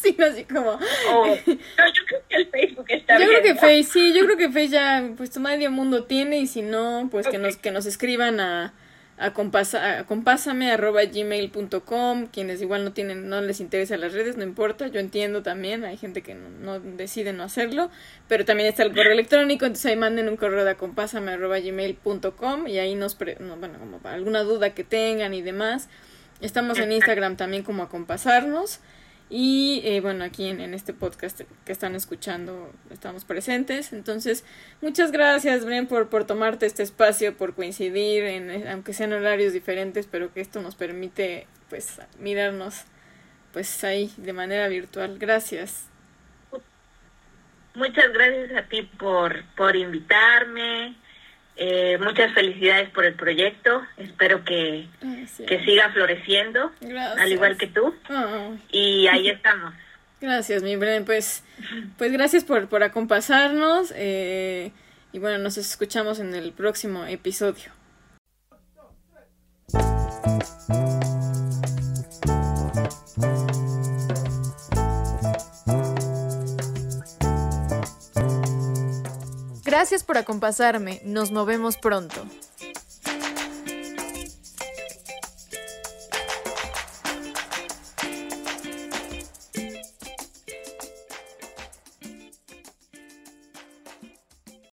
Sí, 0.00 0.16
así 0.22 0.44
como... 0.44 0.70
O- 0.70 1.26
no, 1.26 1.34
yo 1.46 2.02
creo 2.06 2.20
que 2.28 2.36
el 2.36 2.46
Facebook 2.50 2.86
está 2.88 3.14
Yo 3.18 3.26
bien. 3.26 3.30
creo 3.30 3.42
que 3.42 3.54
¿no? 3.54 3.60
Face, 3.60 3.82
sí, 3.82 4.14
yo 4.14 4.24
creo 4.26 4.36
que 4.36 4.46
Face 4.48 4.68
ya, 4.68 5.02
pues 5.16 5.32
tu 5.32 5.40
medio 5.40 5.72
mundo 5.72 6.04
tiene 6.04 6.38
y 6.38 6.46
si 6.46 6.62
no, 6.62 7.08
pues 7.10 7.26
que 7.26 7.36
nos 7.36 7.56
que 7.56 7.72
nos 7.72 7.84
escriban 7.84 8.38
a 8.38 8.72
a, 9.18 9.32
compasa, 9.32 9.98
a 9.98 10.04
compásame 10.04 10.70
arroba 10.70 11.04
gmail.com 11.04 12.26
quienes 12.28 12.62
igual 12.62 12.84
no 12.84 12.92
tienen 12.92 13.28
no 13.28 13.40
les 13.40 13.60
interesa 13.60 13.96
las 13.96 14.12
redes 14.12 14.36
no 14.36 14.44
importa. 14.44 14.86
Yo 14.88 15.00
entiendo 15.00 15.42
también 15.42 15.84
hay 15.84 15.96
gente 15.96 16.22
que 16.22 16.34
no, 16.34 16.48
no 16.50 16.80
decide 16.80 17.32
no 17.32 17.42
hacerlo 17.42 17.90
pero 18.28 18.44
también 18.44 18.68
está 18.68 18.82
el 18.82 18.90
correo 18.94 19.12
electrónico. 19.12 19.66
Entonces 19.66 19.86
ahí 19.86 19.96
manden 19.96 20.28
un 20.28 20.36
correo 20.36 20.64
de 20.64 20.74
compásame 20.76 21.32
arroba 21.32 21.58
gmail.com 21.58 22.66
y 22.68 22.78
ahí 22.78 22.94
nos 22.94 23.14
pre- 23.14 23.36
no, 23.40 23.56
bueno 23.56 23.78
como 23.78 23.98
para 23.98 24.14
alguna 24.14 24.42
duda 24.42 24.70
que 24.70 24.84
tengan 24.84 25.34
y 25.34 25.42
demás. 25.42 25.88
Estamos 26.40 26.78
en 26.78 26.92
Instagram 26.92 27.36
también 27.36 27.62
como 27.64 27.82
a 27.82 27.88
compasarnos 27.88 28.80
y 29.30 29.82
eh, 29.84 30.00
bueno, 30.00 30.24
aquí 30.24 30.48
en, 30.48 30.60
en 30.60 30.72
este 30.72 30.94
podcast 30.94 31.42
que 31.64 31.72
están 31.72 31.94
escuchando 31.94 32.72
estamos 32.90 33.24
presentes. 33.24 33.92
Entonces, 33.92 34.44
muchas 34.80 35.12
gracias, 35.12 35.64
Bren, 35.64 35.86
por, 35.86 36.08
por 36.08 36.24
tomarte 36.24 36.66
este 36.66 36.82
espacio, 36.82 37.36
por 37.36 37.54
coincidir, 37.54 38.24
en, 38.24 38.68
aunque 38.68 38.92
sean 38.94 39.12
horarios 39.12 39.52
diferentes, 39.52 40.06
pero 40.06 40.32
que 40.32 40.40
esto 40.40 40.62
nos 40.62 40.76
permite 40.76 41.46
pues 41.68 42.00
mirarnos 42.18 42.84
pues 43.52 43.84
ahí 43.84 44.10
de 44.16 44.32
manera 44.32 44.68
virtual. 44.68 45.18
Gracias. 45.18 45.88
Muchas 47.74 48.12
gracias 48.12 48.56
a 48.56 48.68
ti 48.68 48.82
por, 48.82 49.44
por 49.56 49.76
invitarme. 49.76 50.96
Eh, 51.60 51.98
muchas 51.98 52.32
felicidades 52.34 52.88
por 52.90 53.04
el 53.04 53.14
proyecto. 53.14 53.82
Espero 53.96 54.44
que, 54.44 54.86
que 55.46 55.64
siga 55.64 55.90
floreciendo, 55.92 56.70
Gracias. 56.80 57.18
al 57.20 57.32
igual 57.32 57.56
que 57.58 57.66
tú. 57.66 57.94
Ay, 58.08 58.58
Y 58.70 59.06
ahí 59.08 59.28
estamos. 59.30 59.74
Gracias, 60.20 60.62
mi 60.62 60.76
Bren. 60.76 61.04
Pues, 61.04 61.42
pues 61.96 62.12
gracias 62.12 62.44
por, 62.44 62.68
por 62.68 62.82
acompasarnos. 62.84 63.92
eh, 63.96 64.70
y 65.12 65.18
bueno, 65.18 65.38
nos 65.38 65.56
escuchamos 65.58 66.20
en 66.20 66.34
el 66.34 66.52
próximo 66.52 67.04
episodio. 67.06 67.72
Gracias 79.78 80.02
por 80.02 80.18
acompasarme. 80.18 81.00
Nos 81.04 81.30
movemos 81.30 81.76
pronto. 81.76 82.26